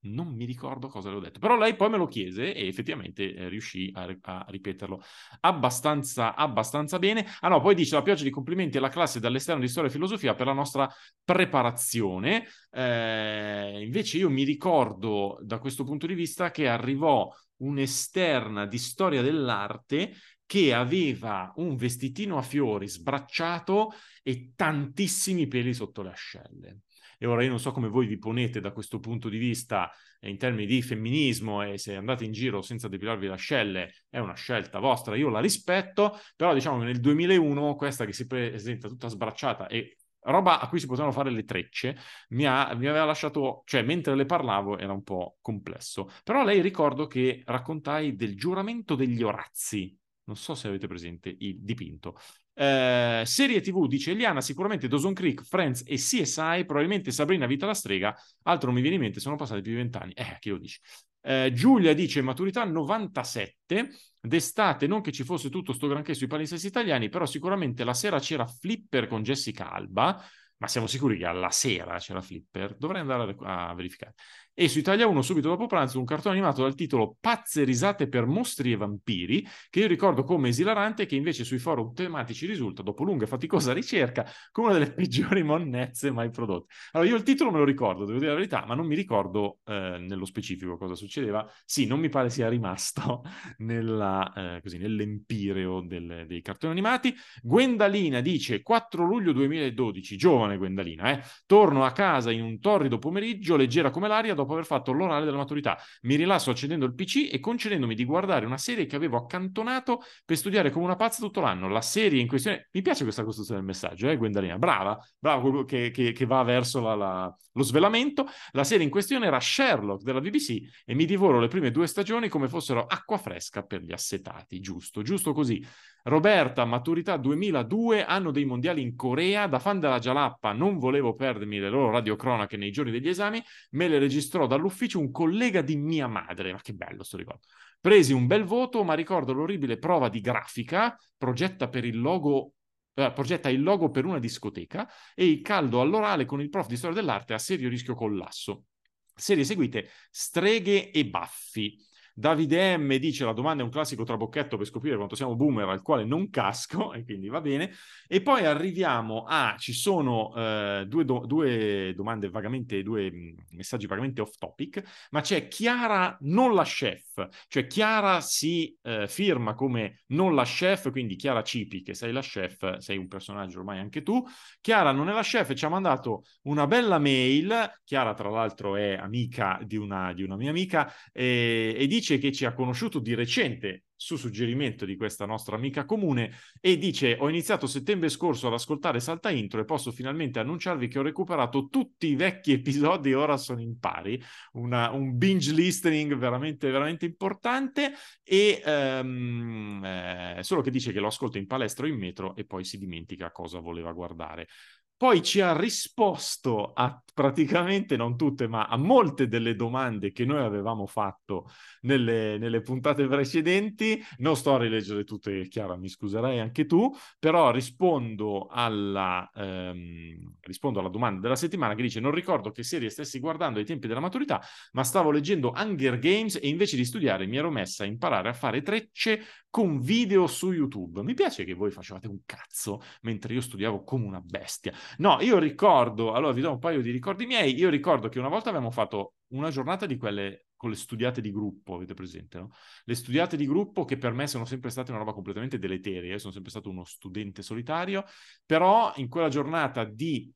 Non 0.05 0.35
mi 0.35 0.45
ricordo 0.45 0.89
cosa 0.89 1.09
le 1.09 1.17
ho 1.17 1.21
detto, 1.21 1.39
però 1.39 1.57
lei 1.57 1.77
poi 1.77 1.89
me 1.89 1.97
lo 1.97 2.07
chiese 2.07 2.53
e 2.53 2.67
effettivamente 2.67 3.35
eh, 3.35 3.49
riuscì 3.49 3.91
a, 3.95 4.15
a, 4.21 4.45
ripeterlo 4.49 5.03
abbastanza, 5.41 6.35
abbastanza 6.35 6.99
bene. 6.99 7.27
Ah 7.41 7.49
no, 7.49 7.63
poi 7.63 7.75
dice 7.75 7.95
la 7.95 8.03
pioggia 8.03 8.23
di 8.23 8.29
complimenti 8.29 8.77
alla 8.77 8.91
classe 8.91 9.19
dall'esterno 9.19 9.63
di 9.63 9.69
storia 9.69 9.89
e 9.89 9.93
filosofia 9.93 10.35
per 10.35 10.47
la 10.47 10.53
nostra 10.53 10.93
preparazione. 11.25 12.47
Eh, 12.71 13.81
invece 13.83 14.19
io 14.19 14.29
mi 14.29 14.45
ricordo 14.45 15.39
da 15.41 15.59
questo 15.59 15.85
punto 15.85 16.07
di 16.07 16.15
vista 16.15 16.51
che 16.51 16.69
arrivò 16.69 17.33
un'esterna 17.57 18.67
di 18.67 18.79
storia 18.79 19.23
dell'arte 19.23 20.13
che 20.47 20.75
aveva 20.75 21.53
un 21.57 21.77
vestitino 21.77 22.39
a 22.39 22.43
fiori 22.43 22.89
sbracciato 22.89 23.93
e 24.23 24.53
tantissimi 24.55 25.47
peli 25.47 25.75
sotto 25.75 26.03
le 26.03 26.11
ascelle. 26.11 26.81
E 27.19 27.27
ora 27.27 27.43
io 27.43 27.49
non 27.49 27.61
so 27.61 27.73
come 27.73 27.89
voi 27.89 28.07
vi 28.07 28.19
ponete 28.19 28.61
da 28.61 28.73
questo 28.73 28.99
punto 28.99 29.29
di 29.29 29.39
vista 29.39 29.91
eh, 30.21 30.29
in 30.29 30.37
termini 30.37 30.67
di 30.67 30.83
femminismo 30.83 31.63
e 31.63 31.79
se 31.79 31.97
andate 31.97 32.25
in 32.25 32.33
giro 32.33 32.61
senza 32.61 32.89
depilarvi 32.89 33.27
le 33.27 33.33
ascelle 33.33 33.95
è 34.09 34.19
una 34.19 34.35
scelta 34.35 34.79
vostra, 34.79 35.17
io 35.17 35.29
la 35.29 35.41
rispetto, 35.41 36.19
però 36.37 36.53
diciamo 36.53 36.79
che 36.81 36.85
nel 36.85 37.01
2001 37.01 37.77
questa 37.77 38.05
che 38.05 38.13
si 38.13 38.27
presenta 38.27 38.89
tutta 38.89 39.09
sbracciata 39.09 39.69
e 39.69 39.97
roba 40.25 40.61
a 40.61 40.69
cui 40.69 40.81
si 40.81 40.87
potevano 40.87 41.13
fare 41.13 41.31
le 41.31 41.45
trecce, 41.45 41.97
mi, 42.31 42.47
ha, 42.47 42.75
mi, 42.75 42.87
aveva 42.87 43.05
lasciato, 43.05 43.63
cioè 43.67 43.83
mentre 43.83 44.15
le 44.15 44.27
parlavo 44.27 44.79
era 44.79 44.93
un 44.93 45.03
po' 45.03 45.37
complesso. 45.41 46.11
Però 46.23 46.45
lei 46.45 46.61
ricordo 46.61 47.07
che 47.07 47.43
raccontai 47.45 48.15
del 48.15 48.37
giuramento 48.37 48.95
degli 48.95 49.23
Orazzi, 49.23 49.97
non 50.25 50.37
so 50.37 50.55
se 50.55 50.69
avete 50.69 50.87
presente 50.87 51.35
il 51.39 51.61
dipinto. 51.61 52.17
Eh, 52.55 53.23
serie 53.27 53.61
TV, 53.61 53.87
dice 53.87 54.13
Eliana, 54.13 54.41
sicuramente 54.41 54.89
Dawson 54.89 55.13
Creek, 55.13 55.43
Friends 55.43 55.83
e 55.87 55.97
CSI, 55.97 56.65
probabilmente 56.65 57.11
Sabrina 57.11 57.47
Vita 57.47 57.67
la 57.67 57.75
strega, 57.75 58.17
altro 58.43 58.67
non 58.67 58.77
mi 58.77 58.81
viene 58.81 58.97
in 58.97 59.03
mente, 59.03 59.21
sono 59.21 59.37
passati 59.37 59.61
più 59.61 59.73
di 59.73 59.79
vent'anni. 59.79 60.13
Eh, 60.13 60.37
chi 60.39 60.51
lo 60.51 60.59
dice? 60.59 60.81
Eh, 61.21 61.53
Giulia 61.55 61.95
dice 61.95 62.21
maturità 62.23 62.65
97, 62.65 63.91
d'estate 64.21 64.87
non 64.87 65.01
che 65.01 65.11
ci 65.11 65.25
fosse 65.25 65.51
tutto 65.51 65.73
sto 65.73 65.89
granché 65.89 66.15
sui 66.15 66.27
palinsesti 66.27 66.67
italiani, 66.67 67.09
però 67.09 67.27
sicuramente 67.27 67.83
la 67.83 67.95
sera 67.95 68.19
c'era 68.19 68.47
Flipper 68.47 69.07
con 69.09 69.23
Jessica 69.23 69.71
Alba, 69.71 70.23
ma 70.59 70.69
siamo 70.69 70.87
sicuri 70.87 71.19
che 71.19 71.27
alla 71.27 71.51
sera 71.51 71.99
c'era 71.99 72.21
Flipper? 72.21 72.77
Dovrei 72.77 73.01
andare 73.01 73.37
a, 73.41 73.69
a 73.71 73.75
verificare 73.75 74.15
e 74.57 74.69
su 74.69 74.79
Italia 74.79 75.09
1 75.09 75.21
subito 75.21 75.49
dopo 75.49 75.67
pranzo 75.67 75.99
un 75.99 76.05
cartone 76.05 76.37
animato 76.37 76.63
dal 76.63 76.77
titolo 76.77 77.17
Pazze 77.21 77.65
risate 77.65 78.09
per 78.09 78.25
mostri 78.25 78.71
e 78.71 78.77
vampiri, 78.77 79.45
che 79.69 79.81
io 79.81 79.89
ricordo 79.89 80.23
come 80.23 80.51
esilarante 80.51 81.07
che 81.07 81.17
invece 81.17 81.43
sui 81.43 81.59
forum 81.59 81.93
tematici 81.93 82.47
risulta, 82.47 82.83
dopo 82.83 83.03
lunga 83.03 83.25
e 83.25 83.27
faticosa 83.27 83.73
ricerca, 83.73 84.25
come 84.53 84.69
una 84.69 84.79
delle 84.79 84.93
peggiori 84.95 85.43
monnezze 85.43 86.13
mai 86.13 86.31
prodotte. 86.31 86.73
Allora 86.93 87.11
io 87.11 87.17
il 87.17 87.25
titolo 87.25 87.51
me 87.51 87.59
lo 87.59 87.65
ricordo, 87.65 88.05
devo 88.05 88.19
dire 88.19 88.31
la 88.31 88.37
verità, 88.37 88.65
ma 88.65 88.77
non 88.77 88.87
mi 88.87 88.95
ricordo 88.95 89.59
eh, 89.65 89.99
nello 89.99 90.25
specifico 90.25 90.77
cosa 90.77 90.95
succedeva. 90.95 91.45
Sì, 91.65 91.87
non 91.87 91.99
mi 91.99 92.09
pare 92.09 92.31
sia 92.31 92.49
rimasto 92.49 93.25
nella, 93.59 94.33
eh, 94.37 94.61
così, 94.63 94.79
nell'empireo 94.79 95.81
del, 95.81 96.27
dei 96.29 96.43
cartoni 96.43 96.71
animati. 96.71 97.13
Gwendalina 97.43 98.21
dice 98.21 98.63
4 98.63 99.05
luglio 99.05 99.33
2012, 99.33 100.17
giovane 100.17 100.57
Gwendalina, 100.57 101.11
eh, 101.11 101.23
torno 101.45 101.85
a 101.85 101.91
casa 101.91 102.31
in 102.31 102.43
un 102.43 102.61
torrido 102.61 102.99
pomeriggio, 102.99 103.57
leggera 103.57 103.91
come 103.91 104.07
l'aria, 104.07 104.35
dopo 104.35 104.44
aver 104.53 104.67
fatto 104.67 104.93
l'orale 104.93 105.25
della 105.25 105.39
maturità. 105.39 105.79
Mi 106.03 106.17
rilasso 106.17 106.51
accendendo 106.51 106.85
il 106.85 106.95
PC 106.95 107.31
e 107.33 107.41
concedendomi 107.41 107.95
di 107.95 108.05
guardare 108.05 108.47
una 108.47 108.59
serie 108.59 108.87
che 108.87 108.97
avevo 108.97 109.17
accantonato 109.17 110.03
per 110.25 110.37
studiare 110.37 110.71
come 110.71 110.85
una 110.85 110.97
pazza 110.97 111.21
tutto 111.21 111.41
l'anno. 111.41 111.69
La 111.69 111.81
serie 111.81 112.21
in 112.21 112.29
questione... 112.29 112.69
Mi 112.73 112.83
piace 112.83 113.05
questa 113.05 113.25
costruzione 113.25 113.61
del 113.61 113.69
messaggio, 113.69 114.09
eh, 114.09 114.17
Gwendalina? 114.17 114.59
Brava, 114.59 114.99
brava, 115.19 115.65
che, 115.65 115.91
che, 115.91 116.13
che 116.13 116.27
va 116.27 116.43
verso 116.43 116.81
la, 116.81 116.95
la, 116.95 117.37
lo 117.53 117.63
svelamento. 117.63 118.27
La 118.53 118.65
serie 118.65 118.85
in 118.85 118.91
questione 118.91 119.27
era 119.27 119.41
Sherlock 119.41 120.03
della 120.03 120.21
BBC 120.21 120.83
e 120.85 120.95
mi 120.95 121.05
divoro 121.05 121.41
le 121.41 121.49
prime 121.49 121.71
due 121.71 121.87
stagioni 121.87 122.29
come 122.29 122.49
fossero 122.49 122.85
acqua 122.87 123.19
fresca 123.19 123.63
per 123.63 123.83
gli 123.83 123.93
assetati. 123.93 124.61
Giusto, 124.61 125.03
giusto 125.03 125.33
così. 125.33 125.65
Roberta, 126.07 126.67
maturità 126.67 127.17
2002, 127.17 128.05
anno 128.05 128.31
dei 128.31 128.45
mondiali 128.45 128.83
in 128.83 128.95
Corea. 128.95 129.47
Da 129.47 129.59
fan 129.59 129.81
della 129.81 129.99
Jalappa 129.99 130.53
non 130.53 130.79
volevo 130.79 131.15
perdermi 131.15 131.59
le 131.59 131.71
loro 131.71 131.91
radiocronache 131.91 132.59
nei 132.59 132.71
giorni 132.71 132.91
degli 132.91 133.09
esami, 133.09 133.43
me 133.71 133.89
le 133.89 133.99
registrò 133.99 134.47
dall'ufficio 134.47 134.99
un 134.99 135.11
collega 135.11 135.63
di 135.63 135.77
mia 135.77 136.07
madre. 136.07 136.53
Ma 136.53 136.61
che 136.61 136.75
bello 136.75 137.03
sto 137.05 137.17
ricordo. 137.17 137.47
Presi 137.81 138.13
un 138.13 138.27
bel 138.27 138.45
voto, 138.45 138.85
ma 138.85 138.93
ricordo 138.93 139.33
l'orribile 139.33 139.79
prova 139.79 140.11
di 140.11 140.21
grafica, 140.21 140.95
progetta 141.17 141.69
per 141.69 141.87
il 141.87 141.99
logo 141.99 142.53
eh, 142.97 143.11
progetta 143.13 143.49
il 143.49 143.63
logo 143.63 143.91
per 143.91 144.05
una 144.05 144.19
discoteca 144.19 144.89
e 145.15 145.27
il 145.27 145.41
caldo 145.41 145.81
all'orale 145.81 146.27
con 146.27 146.41
il 146.41 146.49
prof 146.49 146.69
di 146.69 146.77
storia 146.77 146.97
dell'arte 146.97 147.35
a 147.35 147.39
serio 147.39 147.69
rischio 147.69 147.95
collasso. 147.95 148.67
Serie 149.15 149.45
seguite 149.45 149.89
Streghe 150.11 150.91
e 150.91 151.07
Baffi. 151.07 151.77
Davide 152.17 152.77
M 152.77 152.95
dice 152.99 153.25
la 153.25 153.33
domanda 153.33 153.63
è 153.63 153.65
un 153.65 153.73
classico 153.73 154.05
trabocchetto 154.05 154.57
per 154.57 154.67
scoprire 154.67 154.95
quanto 154.95 155.17
siamo 155.17 155.35
boomer 155.35 155.69
al 155.69 155.83
quale 155.83 156.05
non 156.05 156.31
casco 156.31 156.93
e 156.95 157.05
quindi 157.05 157.29
va 157.29 157.41
bene. 157.41 157.73
E 158.07 158.23
poi 158.23 158.45
arriviamo 158.47 159.25
a, 159.27 159.57
ci 159.59 159.73
sono 159.73 160.33
eh, 160.37 160.85
due, 160.87 161.05
do, 161.05 161.25
due, 161.27 161.93
domande 161.97 162.31
vagamente, 162.31 162.85
due 162.85 163.11
mm, 163.11 163.37
messaggi 163.51 163.89
vagamente 163.89 164.21
off 164.21 164.37
topic, 164.39 165.09
ma 165.11 165.23
c'è 165.23 165.49
Chiara 165.49 166.17
non 166.21 166.55
la 166.55 166.63
chef, 166.63 167.29
cioè 167.49 167.67
Chiara 167.67 168.21
si 168.21 168.77
eh, 168.83 169.09
firma 169.09 169.55
come 169.55 170.03
non 170.09 170.37
la 170.37 170.45
chef, 170.45 170.93
quindi 170.93 171.17
Chiara 171.17 171.43
Cipi 171.43 171.83
che 171.83 171.95
sei 171.95 172.13
la 172.13 172.21
chef, 172.21 172.77
sei 172.77 172.97
un 172.97 173.09
personaggio 173.09 173.59
ormai 173.59 173.81
anche 173.81 174.03
tu. 174.05 174.23
Chiara 174.61 174.93
non 174.93 175.09
è 175.09 175.13
la 175.13 175.23
chef 175.23 175.53
ci 175.55 175.65
ha 175.65 175.69
mandato 175.69 176.23
una 176.43 176.69
bella 176.69 177.01
mail, 177.01 177.81
Chiara 177.83 178.15
tra 178.15 178.31
l'altro 178.31 178.77
è 178.77 178.95
amica 178.95 179.59
di 179.65 179.77
una, 179.77 180.13
di 180.13 180.23
una 180.23 180.37
mia 180.37 180.51
amica 180.51 180.93
e, 181.13 181.75
e 181.77 181.87
dice 181.89 182.04
dice 182.05 182.19
che 182.19 182.33
ci 182.33 182.45
ha 182.45 182.53
conosciuto 182.53 182.99
di 182.99 183.15
recente 183.15 183.85
su 183.97 184.17
suggerimento 184.17 184.85
di 184.85 184.97
questa 184.97 185.25
nostra 185.25 185.57
amica 185.57 185.87
comune 185.87 186.33
e 186.61 186.77
dice 186.77 187.17
ho 187.19 187.31
iniziato 187.31 187.67
settembre 187.67 188.11
scorso 188.11 188.47
ad 188.49 188.53
ascoltare 188.53 189.01
Salta 189.01 189.31
Intro 189.31 189.61
e 189.63 189.65
posso 189.65 189.91
finalmente 189.91 190.39
annunciarvi 190.39 190.87
che 190.89 190.99
ho 190.99 191.03
recuperato 191.03 191.69
tutti 191.71 192.09
i 192.09 192.15
vecchi 192.15 192.53
episodi 192.53 193.11
e 193.11 193.15
ora 193.15 193.39
sono 193.39 193.63
in 193.63 193.79
pari, 193.79 194.23
Una, 194.53 194.91
un 194.91 195.17
binge 195.17 195.53
listening 195.53 196.15
veramente, 196.17 196.71
veramente 196.71 197.07
importante 197.07 197.93
e 198.23 198.63
um, 198.67 199.83
eh, 199.83 200.39
solo 200.43 200.61
che 200.61 200.71
dice 200.71 200.93
che 200.93 201.01
lo 201.01 201.07
ascolta 201.07 201.39
in 201.39 201.47
palestra 201.47 201.87
o 201.87 201.89
in 201.89 201.97
metro 201.97 202.37
e 202.37 202.45
poi 202.45 202.65
si 202.65 202.77
dimentica 202.77 203.31
cosa 203.31 203.61
voleva 203.61 203.93
guardare. 203.93 204.49
Poi 204.97 205.23
ci 205.23 205.41
ha 205.41 205.57
risposto 205.57 206.73
a 206.73 206.99
praticamente 207.13 207.97
non 207.97 208.17
tutte, 208.17 208.49
ma 208.49 208.67
a 208.67 208.77
molte 208.77 209.29
delle 209.29 209.55
domande 209.55 210.13
che 210.13 210.25
noi 210.25 210.43
avevamo 210.43 210.87
fatto 210.87 211.49
nelle, 211.83 212.39
nelle 212.39 212.61
puntate 212.61 213.07
precedenti. 213.07 214.01
Non 214.19 214.37
sto 214.37 214.55
a 214.55 214.59
rileggere 214.59 215.05
tutte, 215.05 215.47
Chiara, 215.49 215.77
mi 215.77 215.89
scuserai 215.89 216.39
anche 216.41 216.65
tu, 216.67 216.91
però 217.19 217.51
rispondo 217.51 218.47
alla, 218.51 219.29
ehm, 219.35 220.37
rispondo 220.41 220.81
alla 220.81 220.89
domanda 220.89 221.21
della 221.21 221.37
settimana 221.37 221.75
che 221.75 221.83
dice 221.83 222.01
non 222.01 222.13
ricordo 222.13 222.51
che 222.51 222.63
serie 222.63 222.89
stessi 222.89 223.19
guardando 223.21 223.59
ai 223.59 223.65
tempi 223.65 223.87
della 223.87 224.01
maturità, 224.01 224.41
ma 224.73 224.85
stavo 224.85 225.11
leggendo 225.11 225.53
Hunger 225.55 225.99
Games 225.99 226.37
e 226.41 226.49
invece 226.49 226.77
di 226.77 226.85
studiare 226.85 227.27
mi 227.27 227.37
ero 227.37 227.51
messa 227.51 227.85
a 227.85 227.87
imparare 227.87 228.29
a 228.29 228.33
fare 228.33 228.63
trecce 228.63 229.21
con 229.55 229.79
video 229.79 230.27
su 230.27 230.51
YouTube. 230.51 231.05
Mi 231.05 231.15
piace 231.15 231.45
che 231.45 231.55
voi 231.55 231.71
facevate 231.71 232.09
un 232.09 232.19
cazzo 232.27 232.83
mentre 233.03 233.35
io 233.35 233.41
studiavo 233.41 233.85
come 233.85 234.05
una 234.05 234.21
bestia. 234.21 234.73
No, 234.97 235.21
io 235.21 235.39
ricordo, 235.39 236.13
allora 236.13 236.33
vi 236.33 236.41
do 236.41 236.51
un 236.51 236.59
paio 236.59 236.83
di 236.83 236.91
ricordi 236.91 237.25
miei, 237.25 237.57
io 237.57 237.71
ricordo 237.71 238.09
che 238.09 238.19
una 238.19 238.27
volta 238.27 238.49
avevamo 238.49 238.73
fatto 238.73 239.15
una 239.29 239.51
giornata 239.51 239.87
di 239.87 239.97
quelle 239.97 240.47
con 240.57 240.71
le 240.71 240.77
studiate 240.77 241.21
di 241.21 241.31
gruppo, 241.31 241.77
avete 241.77 241.95
presente, 241.95 242.39
no? 242.41 242.51
Le 242.83 242.95
studiate 242.97 243.37
di 243.37 243.47
gruppo 243.47 243.85
che 243.85 243.97
per 243.97 244.13
me 244.13 244.27
sono 244.27 244.45
sempre 244.45 244.71
state 244.71 244.91
una 244.91 244.99
roba 244.99 245.13
completamente 245.13 245.57
deleteria, 245.57 246.19
sono 246.19 246.33
sempre 246.33 246.51
stato 246.51 246.69
uno 246.69 246.83
studente 246.83 247.41
solitario, 247.41 248.03
però 248.45 248.93
in 248.97 249.09
quella 249.09 249.29
giornata 249.29 249.85
di 249.85 250.33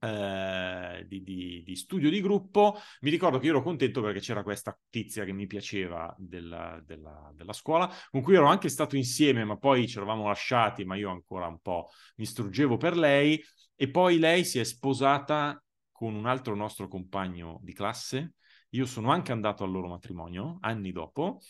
eh, 0.00 1.04
di, 1.06 1.22
di, 1.22 1.62
di, 1.62 1.76
studio 1.76 2.10
di 2.10 2.20
gruppo, 2.20 2.76
mi 3.00 3.10
ricordo 3.10 3.38
che 3.38 3.46
io 3.46 3.52
ero 3.52 3.62
contento 3.62 4.00
perché 4.00 4.20
c'era 4.20 4.42
questa 4.42 4.76
tizia 4.88 5.24
che 5.24 5.32
mi 5.32 5.46
piaceva 5.46 6.14
della, 6.18 6.80
della, 6.84 7.30
della, 7.34 7.52
scuola, 7.52 7.92
con 8.10 8.22
cui 8.22 8.34
ero 8.34 8.46
anche 8.46 8.68
stato 8.68 8.96
insieme, 8.96 9.44
ma 9.44 9.56
poi 9.56 9.86
ci 9.86 9.98
eravamo 9.98 10.26
lasciati, 10.26 10.84
ma 10.84 10.96
io 10.96 11.10
ancora 11.10 11.46
un 11.46 11.58
po' 11.60 11.90
mi 12.16 12.24
struggevo 12.24 12.76
per 12.76 12.96
lei, 12.96 13.42
e 13.76 13.90
poi 13.90 14.18
lei 14.18 14.44
si 14.44 14.58
è 14.58 14.64
sposata 14.64 15.62
con 15.92 16.14
un 16.14 16.26
altro 16.26 16.54
nostro 16.54 16.88
compagno 16.88 17.58
di 17.62 17.72
classe. 17.72 18.34
Io 18.70 18.86
sono 18.86 19.10
anche 19.10 19.32
andato 19.32 19.64
al 19.64 19.70
loro 19.70 19.88
matrimonio 19.88 20.58
anni 20.60 20.92
dopo 20.92 21.40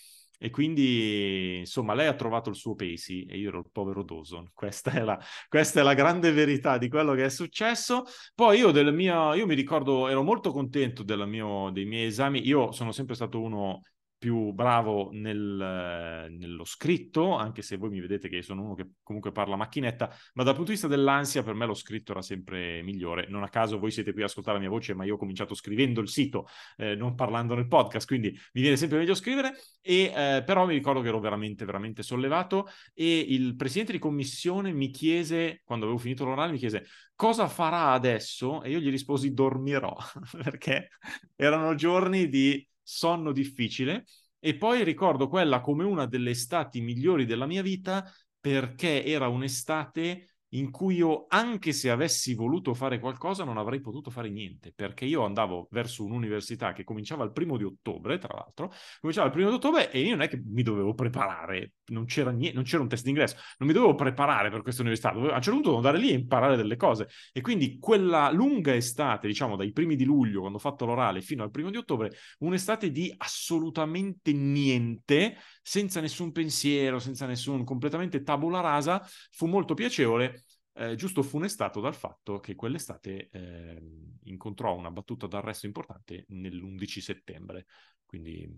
e 0.43 0.49
quindi, 0.49 1.59
insomma, 1.59 1.93
lei 1.93 2.07
ha 2.07 2.15
trovato 2.15 2.49
il 2.49 2.57
suo 2.57 2.75
Pacey 2.75 3.27
e 3.27 3.37
io 3.37 3.49
ero 3.49 3.59
il 3.59 3.67
povero 3.71 4.03
Dawson. 4.03 4.51
Questa 4.55 4.91
è 4.91 5.03
la, 5.03 5.19
questa 5.49 5.81
è 5.81 5.83
la 5.83 5.93
grande 5.93 6.33
verità 6.33 6.79
di 6.79 6.89
quello 6.89 7.13
che 7.13 7.27
è 7.27 7.29
successo. 7.29 8.05
Poi 8.35 8.59
io, 8.59 8.71
del 8.71 8.95
mio, 8.95 9.35
io 9.35 9.45
mi 9.47 9.55
ricordo, 9.55 10.09
ero 10.09 10.23
molto 10.23 10.51
contento 10.51 11.05
mio, 11.27 11.69
dei 11.71 11.85
miei 11.85 12.07
esami. 12.07 12.47
Io 12.47 12.73
sono 12.73 12.91
sempre 12.91 13.15
stato 13.15 13.39
uno 13.39 13.83
più 14.21 14.53
bravo 14.53 15.09
nel, 15.13 16.29
nello 16.31 16.65
scritto, 16.65 17.37
anche 17.37 17.63
se 17.63 17.79
voi 17.79 17.89
mi 17.89 18.01
vedete 18.01 18.29
che 18.29 18.43
sono 18.43 18.63
uno 18.63 18.75
che 18.75 18.91
comunque 19.03 19.33
parla 19.33 19.57
macchinetta, 19.57 20.15
ma 20.35 20.43
dal 20.43 20.53
punto 20.53 20.69
di 20.69 20.77
vista 20.77 20.89
dell'ansia 20.89 21.43
per 21.43 21.55
me 21.55 21.65
lo 21.65 21.73
scritto 21.73 22.13
era 22.13 22.21
sempre 22.21 22.83
migliore. 22.83 23.27
Non 23.31 23.43
a 23.45 23.49
caso 23.49 23.79
voi 23.79 23.91
siete 23.91 24.13
qui 24.13 24.21
a 24.21 24.27
ascoltare 24.27 24.59
la 24.59 24.63
mia 24.63 24.71
voce, 24.71 24.93
ma 24.93 25.05
io 25.05 25.15
ho 25.15 25.17
cominciato 25.17 25.55
scrivendo 25.55 26.03
il 26.03 26.09
sito, 26.11 26.47
eh, 26.77 26.95
non 26.95 27.15
parlando 27.15 27.55
nel 27.55 27.67
podcast, 27.67 28.07
quindi 28.07 28.29
mi 28.29 28.61
viene 28.61 28.77
sempre 28.77 28.99
meglio 28.99 29.15
scrivere, 29.15 29.55
e, 29.81 30.13
eh, 30.15 30.43
però 30.45 30.67
mi 30.67 30.75
ricordo 30.75 31.01
che 31.01 31.09
ero 31.09 31.19
veramente, 31.19 31.65
veramente 31.65 32.03
sollevato 32.03 32.69
e 32.93 33.21
il 33.21 33.57
presidente 33.57 33.93
di 33.93 33.99
commissione 33.99 34.71
mi 34.71 34.91
chiese, 34.91 35.63
quando 35.65 35.87
avevo 35.87 35.99
finito 35.99 36.27
l'orale, 36.27 36.53
mi 36.53 36.59
chiese 36.59 36.85
cosa 37.15 37.49
farà 37.49 37.93
adesso? 37.93 38.63
E 38.63 38.69
io 38.69 38.81
gli 38.81 38.91
risposi 38.91 39.33
dormirò, 39.33 39.97
perché 40.43 40.91
erano 41.37 41.75
giorni 41.75 42.29
di 42.29 42.67
sonno 42.83 43.33
difficile. 43.33 44.05
E 44.39 44.57
poi 44.57 44.85
ricordo 44.85 45.29
quella 45.29 45.61
come 45.61 45.85
una 45.85 46.07
delle 46.07 46.31
estati 46.31 46.81
migliori 46.81 47.27
della 47.27 47.47
mia 47.47 47.63
vita 47.63 48.11
perché 48.41 49.05
era 49.05 49.29
un'estate 49.29 50.37
in 50.51 50.71
cui 50.71 50.97
io, 50.97 51.27
anche 51.29 51.73
se 51.73 51.91
avessi 51.91 52.35
voluto 52.35 52.75
fare 52.75 52.99
qualcosa, 52.99 53.45
non 53.45 53.59
avrei 53.59 53.81
potuto 53.81 54.11
fare 54.11 54.31
niente, 54.31 54.73
perché 54.75 55.05
io 55.05 55.25
andavo 55.25 55.69
verso 55.71 56.05
un'università 56.05 56.73
che 56.73 56.85
cominciava 56.85 57.25
il 57.25 57.33
primo 57.33 57.57
di 57.57 57.65
ottobre, 57.65 58.19
tra 58.19 58.35
l'altro, 58.35 58.73
cominciava 59.01 59.29
il 59.29 59.33
primo 59.33 59.49
di 59.49 59.55
ottobre 59.57 59.91
e 59.91 60.01
io 60.01 60.11
non 60.11 60.23
è 60.23 60.29
che 60.29 60.43
mi 60.45 60.63
dovevo 60.63 60.95
preparare, 60.95 61.75
non 61.87 62.05
c'era, 62.05 62.31
niente, 62.31 62.55
non 62.55 62.65
c'era 62.65 62.83
un 62.83 62.89
test 62.89 63.05
d'ingresso, 63.05 63.37
non 63.59 63.69
mi 63.69 63.75
dovevo 63.75 63.95
preparare 63.95 64.51
per 64.51 64.63
questa 64.63 64.83
università, 64.83 65.11
dovevo, 65.13 65.33
a 65.33 65.37
un 65.37 65.43
certo 65.43 65.61
punto 65.61 65.77
andare 65.77 65.99
lì 65.99 66.11
e 66.11 66.15
imparare 66.15 66.57
delle 66.57 66.77
cose. 66.77 67.09
E 67.33 67.41
quindi 67.41 67.79
quella 67.79 68.31
lunga 68.31 68.75
estate, 68.75 69.27
diciamo 69.29 69.57
dai 69.57 69.73
primi 69.73 69.97
di 69.97 70.05
luglio, 70.05 70.41
quando 70.41 70.59
ho 70.59 70.61
fatto 70.61 70.85
l'orale, 70.85 71.21
fino 71.21 71.43
al 71.43 71.51
primo 71.51 71.71
di 71.71 71.77
ottobre, 71.77 72.13
un'estate 72.39 72.91
di 72.91 73.13
assolutamente 73.17 74.33
niente, 74.33 75.37
senza 75.61 76.01
nessun 76.01 76.33
pensiero, 76.33 76.99
senza 76.99 77.27
nessun, 77.27 77.65
completamente 77.65 78.23
tabula 78.23 78.61
rasa, 78.61 79.07
fu 79.31 79.47
molto 79.47 79.75
piacevole 79.75 80.45
eh, 80.75 80.95
giusto 80.95 81.23
funestato 81.23 81.81
dal 81.81 81.95
fatto 81.95 82.41
che 82.41 82.55
quell'estate 82.55 83.29
eh, 83.31 83.83
incontrò 84.25 84.77
una 84.77 84.91
battuta 84.91 85.27
d'arresto 85.27 85.67
importante 85.67 86.25
nell'11 86.29 87.01
settembre. 87.01 87.67
Quindi 88.07 88.49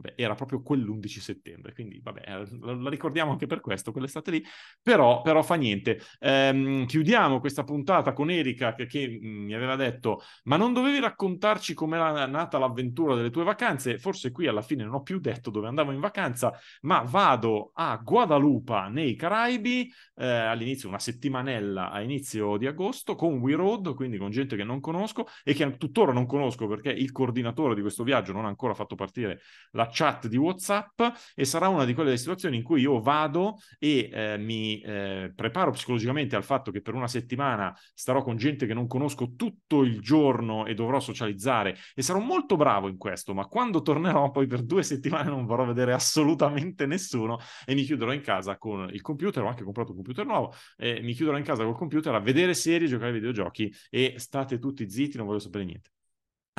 Beh, 0.00 0.14
era 0.16 0.34
proprio 0.34 0.62
quell'11 0.62 1.20
settembre, 1.20 1.72
quindi 1.72 2.00
vabbè, 2.00 2.22
eh, 2.24 2.46
la 2.60 2.88
ricordiamo 2.88 3.32
anche 3.32 3.46
per 3.46 3.60
questo, 3.60 3.90
quell'estate 3.90 4.30
lì, 4.30 4.44
però, 4.80 5.22
però 5.22 5.42
fa 5.42 5.56
niente. 5.56 6.00
Ehm, 6.20 6.86
chiudiamo 6.86 7.40
questa 7.40 7.64
puntata 7.64 8.12
con 8.12 8.30
Erika 8.30 8.74
che, 8.74 8.86
che, 8.86 9.08
mm, 9.08 9.44
mi 9.46 9.54
aveva 9.54 9.74
detto, 9.74 10.22
ma 10.44 10.56
non 10.56 10.72
dovevi 10.72 11.00
raccontarci 11.00 11.74
com'era 11.74 12.26
nata 12.26 12.58
l'avventura 12.58 13.16
delle 13.16 13.30
tue 13.30 13.42
vacanze? 13.42 13.98
Forse 13.98 14.30
qui 14.30 14.46
alla 14.46 14.62
fine 14.62 14.84
non 14.84 14.94
ho 14.94 15.02
più 15.02 15.18
detto 15.18 15.50
dove 15.50 15.66
andavo 15.66 15.90
in 15.90 16.00
vacanza, 16.00 16.52
ma 16.82 17.00
vado 17.00 17.72
a 17.74 17.96
Guadalupe 18.02 18.88
nei 18.90 19.16
Caraibi, 19.16 19.92
eh, 20.16 20.26
all'inizio 20.26 20.88
una 20.88 20.98
settimanella 21.00 21.90
a 21.90 22.00
inizio 22.02 22.56
di 22.56 22.66
agosto 22.66 23.16
con 23.16 23.38
We 23.38 23.54
Road, 23.56 23.94
quindi 23.94 24.16
con 24.16 24.30
gente 24.30 24.54
che 24.54 24.64
non 24.64 24.80
conosco 24.80 25.26
e 25.42 25.54
che 25.54 25.76
tuttora 25.76 26.12
non 26.12 26.26
conosco 26.26 26.68
perché 26.68 26.90
il 26.90 27.10
coordinatore 27.10 27.74
di 27.74 27.80
questo 27.80 28.04
viaggio 28.04 28.32
non 28.32 28.44
ha 28.44 28.48
ancora 28.48 28.74
fatto 28.74 28.94
partire 28.94 29.40
la 29.72 29.87
chat 29.90 30.26
di 30.28 30.36
WhatsApp 30.36 31.00
e 31.34 31.44
sarà 31.44 31.68
una 31.68 31.84
di 31.84 31.94
quelle 31.94 32.16
situazioni 32.16 32.56
in 32.56 32.62
cui 32.62 32.80
io 32.80 33.00
vado 33.00 33.58
e 33.78 34.10
eh, 34.12 34.38
mi 34.38 34.80
eh, 34.80 35.32
preparo 35.34 35.70
psicologicamente 35.70 36.36
al 36.36 36.44
fatto 36.44 36.70
che 36.70 36.80
per 36.80 36.94
una 36.94 37.08
settimana 37.08 37.76
starò 37.94 38.22
con 38.22 38.36
gente 38.36 38.66
che 38.66 38.74
non 38.74 38.86
conosco 38.86 39.34
tutto 39.36 39.82
il 39.82 40.00
giorno 40.00 40.66
e 40.66 40.74
dovrò 40.74 41.00
socializzare 41.00 41.76
e 41.94 42.02
sarò 42.02 42.18
molto 42.18 42.56
bravo 42.56 42.88
in 42.88 42.96
questo, 42.96 43.34
ma 43.34 43.46
quando 43.46 43.82
tornerò 43.82 44.30
poi 44.30 44.46
per 44.46 44.62
due 44.62 44.82
settimane 44.82 45.30
non 45.30 45.46
vorrò 45.46 45.64
vedere 45.64 45.92
assolutamente 45.92 46.86
nessuno 46.86 47.38
e 47.64 47.74
mi 47.74 47.84
chiuderò 47.84 48.12
in 48.12 48.20
casa 48.20 48.56
con 48.58 48.88
il 48.92 49.00
computer, 49.00 49.42
ho 49.42 49.48
anche 49.48 49.64
comprato 49.64 49.90
un 49.90 49.96
computer 49.96 50.26
nuovo, 50.26 50.54
e 50.76 51.00
mi 51.02 51.12
chiuderò 51.12 51.36
in 51.36 51.44
casa 51.44 51.64
col 51.64 51.76
computer 51.76 52.14
a 52.14 52.20
vedere 52.20 52.54
serie, 52.54 52.88
giocare 52.88 53.08
ai 53.08 53.14
videogiochi 53.14 53.72
e 53.90 54.14
state 54.16 54.58
tutti 54.58 54.88
zitti, 54.88 55.16
non 55.16 55.26
voglio 55.26 55.38
sapere 55.38 55.64
niente. 55.64 55.90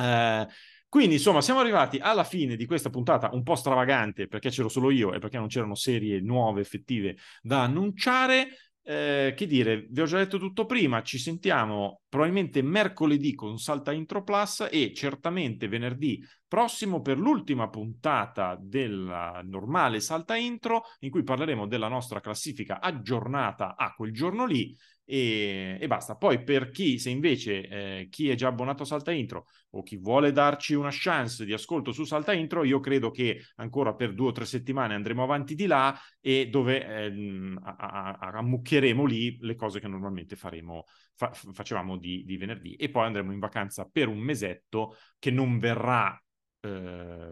Uh, 0.00 0.46
quindi, 0.90 1.14
insomma, 1.14 1.40
siamo 1.40 1.60
arrivati 1.60 1.98
alla 1.98 2.24
fine 2.24 2.56
di 2.56 2.66
questa 2.66 2.90
puntata 2.90 3.30
un 3.32 3.44
po' 3.44 3.54
stravagante 3.54 4.26
perché 4.26 4.50
c'ero 4.50 4.68
solo 4.68 4.90
io 4.90 5.14
e 5.14 5.20
perché 5.20 5.38
non 5.38 5.46
c'erano 5.46 5.76
serie 5.76 6.20
nuove, 6.20 6.62
effettive 6.62 7.16
da 7.40 7.62
annunciare. 7.62 8.48
Eh, 8.82 9.32
che 9.36 9.46
dire, 9.46 9.86
vi 9.88 10.00
ho 10.00 10.06
già 10.06 10.16
detto 10.18 10.38
tutto 10.38 10.66
prima, 10.66 11.02
ci 11.02 11.18
sentiamo 11.18 12.00
probabilmente 12.08 12.60
mercoledì 12.62 13.34
con 13.36 13.56
Salta 13.56 13.92
Intro 13.92 14.24
Plus 14.24 14.66
e 14.68 14.92
certamente 14.92 15.68
venerdì 15.68 16.26
prossimo 16.48 17.00
per 17.00 17.18
l'ultima 17.18 17.68
puntata 17.68 18.58
della 18.60 19.42
normale 19.44 20.00
Salta 20.00 20.34
Intro 20.34 20.82
in 21.00 21.10
cui 21.10 21.22
parleremo 21.22 21.68
della 21.68 21.86
nostra 21.86 22.18
classifica 22.18 22.80
aggiornata 22.80 23.76
a 23.76 23.92
quel 23.94 24.12
giorno 24.12 24.44
lì 24.44 24.76
e, 25.10 25.76
e 25.80 25.86
basta. 25.88 26.14
Poi 26.16 26.42
per 26.44 26.70
chi, 26.70 26.98
se 26.98 27.10
invece 27.10 27.66
eh, 27.68 28.08
chi 28.08 28.28
è 28.30 28.34
già 28.36 28.48
abbonato 28.48 28.84
a 28.84 28.86
Salta 28.86 29.10
Intro 29.10 29.46
o 29.70 29.82
chi 29.82 29.96
vuole 29.96 30.30
darci 30.32 30.74
una 30.74 30.90
chance 30.92 31.44
di 31.44 31.52
ascolto 31.52 31.90
su 31.92 32.04
Salta 32.04 32.32
Intro, 32.32 32.62
io 32.64 32.78
credo 32.80 33.10
che 33.10 33.42
ancora 33.56 33.94
per 33.94 34.14
due 34.14 34.28
o 34.28 34.32
tre 34.32 34.44
settimane 34.44 34.94
andremo 34.94 35.22
avanti 35.24 35.54
di 35.54 35.66
là 35.66 35.98
e 36.20 36.48
dove 36.48 36.84
eh, 36.86 37.54
ammucchieremo 37.62 39.04
lì 39.04 39.36
le 39.40 39.54
cose 39.56 39.80
che 39.80 39.88
normalmente 39.88 40.36
faremo, 40.36 40.84
fa- 41.14 41.32
facevamo 41.32 41.96
di, 41.96 42.24
di 42.24 42.36
venerdì 42.36 42.74
e 42.74 42.90
poi 42.90 43.06
andremo 43.06 43.32
in 43.32 43.38
vacanza 43.38 43.88
per 43.90 44.08
un 44.08 44.18
mesetto 44.18 44.96
che 45.18 45.30
non 45.30 45.58
verrà, 45.58 46.20
eh, 46.60 46.68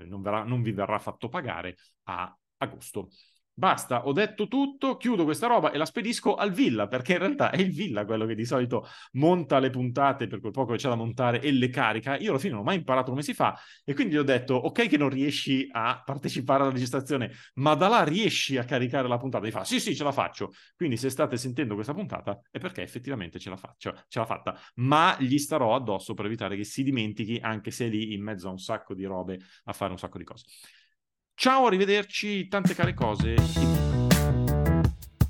non, 0.06 0.20
verrà, 0.22 0.42
non 0.44 0.62
vi 0.62 0.72
verrà 0.72 0.98
fatto 0.98 1.28
pagare 1.28 1.76
a 2.04 2.36
agosto. 2.58 3.10
Basta, 3.58 4.06
ho 4.06 4.12
detto 4.12 4.46
tutto, 4.46 4.96
chiudo 4.96 5.24
questa 5.24 5.48
roba 5.48 5.72
e 5.72 5.78
la 5.78 5.84
spedisco 5.84 6.36
al 6.36 6.52
Villa, 6.52 6.86
perché 6.86 7.14
in 7.14 7.18
realtà 7.18 7.50
è 7.50 7.60
il 7.60 7.72
Villa 7.72 8.04
quello 8.04 8.24
che 8.24 8.36
di 8.36 8.44
solito 8.44 8.86
monta 9.14 9.58
le 9.58 9.70
puntate 9.70 10.28
per 10.28 10.38
quel 10.38 10.52
poco 10.52 10.70
che 10.70 10.78
c'è 10.78 10.88
da 10.88 10.94
montare 10.94 11.40
e 11.40 11.50
le 11.50 11.68
carica. 11.68 12.16
Io 12.18 12.30
alla 12.30 12.38
fine 12.38 12.52
non 12.52 12.60
ho 12.60 12.64
mai 12.64 12.76
imparato 12.76 13.10
come 13.10 13.22
si 13.22 13.34
fa 13.34 13.58
e 13.84 13.94
quindi 13.94 14.16
ho 14.16 14.22
detto, 14.22 14.54
ok 14.54 14.86
che 14.86 14.96
non 14.96 15.08
riesci 15.08 15.68
a 15.72 16.00
partecipare 16.04 16.62
alla 16.62 16.70
registrazione, 16.70 17.32
ma 17.54 17.74
da 17.74 17.88
là 17.88 18.04
riesci 18.04 18.56
a 18.56 18.62
caricare 18.64 19.08
la 19.08 19.18
puntata. 19.18 19.44
E 19.44 19.50
fa, 19.50 19.64
sì 19.64 19.80
sì, 19.80 19.96
ce 19.96 20.04
la 20.04 20.12
faccio. 20.12 20.52
Quindi 20.76 20.96
se 20.96 21.10
state 21.10 21.36
sentendo 21.36 21.74
questa 21.74 21.94
puntata 21.94 22.40
è 22.52 22.60
perché 22.60 22.82
effettivamente 22.82 23.40
ce 23.40 23.50
la 23.50 23.56
faccio, 23.56 23.92
ce 24.06 24.20
l'ha 24.20 24.24
fatta. 24.24 24.56
Ma 24.74 25.16
gli 25.18 25.36
starò 25.36 25.74
addosso 25.74 26.14
per 26.14 26.26
evitare 26.26 26.54
che 26.54 26.62
si 26.62 26.84
dimentichi, 26.84 27.40
anche 27.42 27.72
se 27.72 27.88
lì 27.88 28.12
in 28.12 28.22
mezzo 28.22 28.46
a 28.46 28.52
un 28.52 28.58
sacco 28.58 28.94
di 28.94 29.04
robe 29.04 29.40
a 29.64 29.72
fare 29.72 29.90
un 29.90 29.98
sacco 29.98 30.18
di 30.18 30.22
cose. 30.24 30.44
Ciao, 31.40 31.66
arrivederci, 31.66 32.48
tante 32.48 32.74
care 32.74 32.94
cose. 32.94 33.36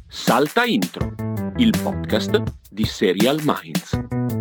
Salta 0.06 0.64
Intro, 0.64 1.14
il 1.56 1.78
podcast 1.82 2.42
di 2.70 2.86
Serial 2.86 3.38
Minds. 3.44 4.37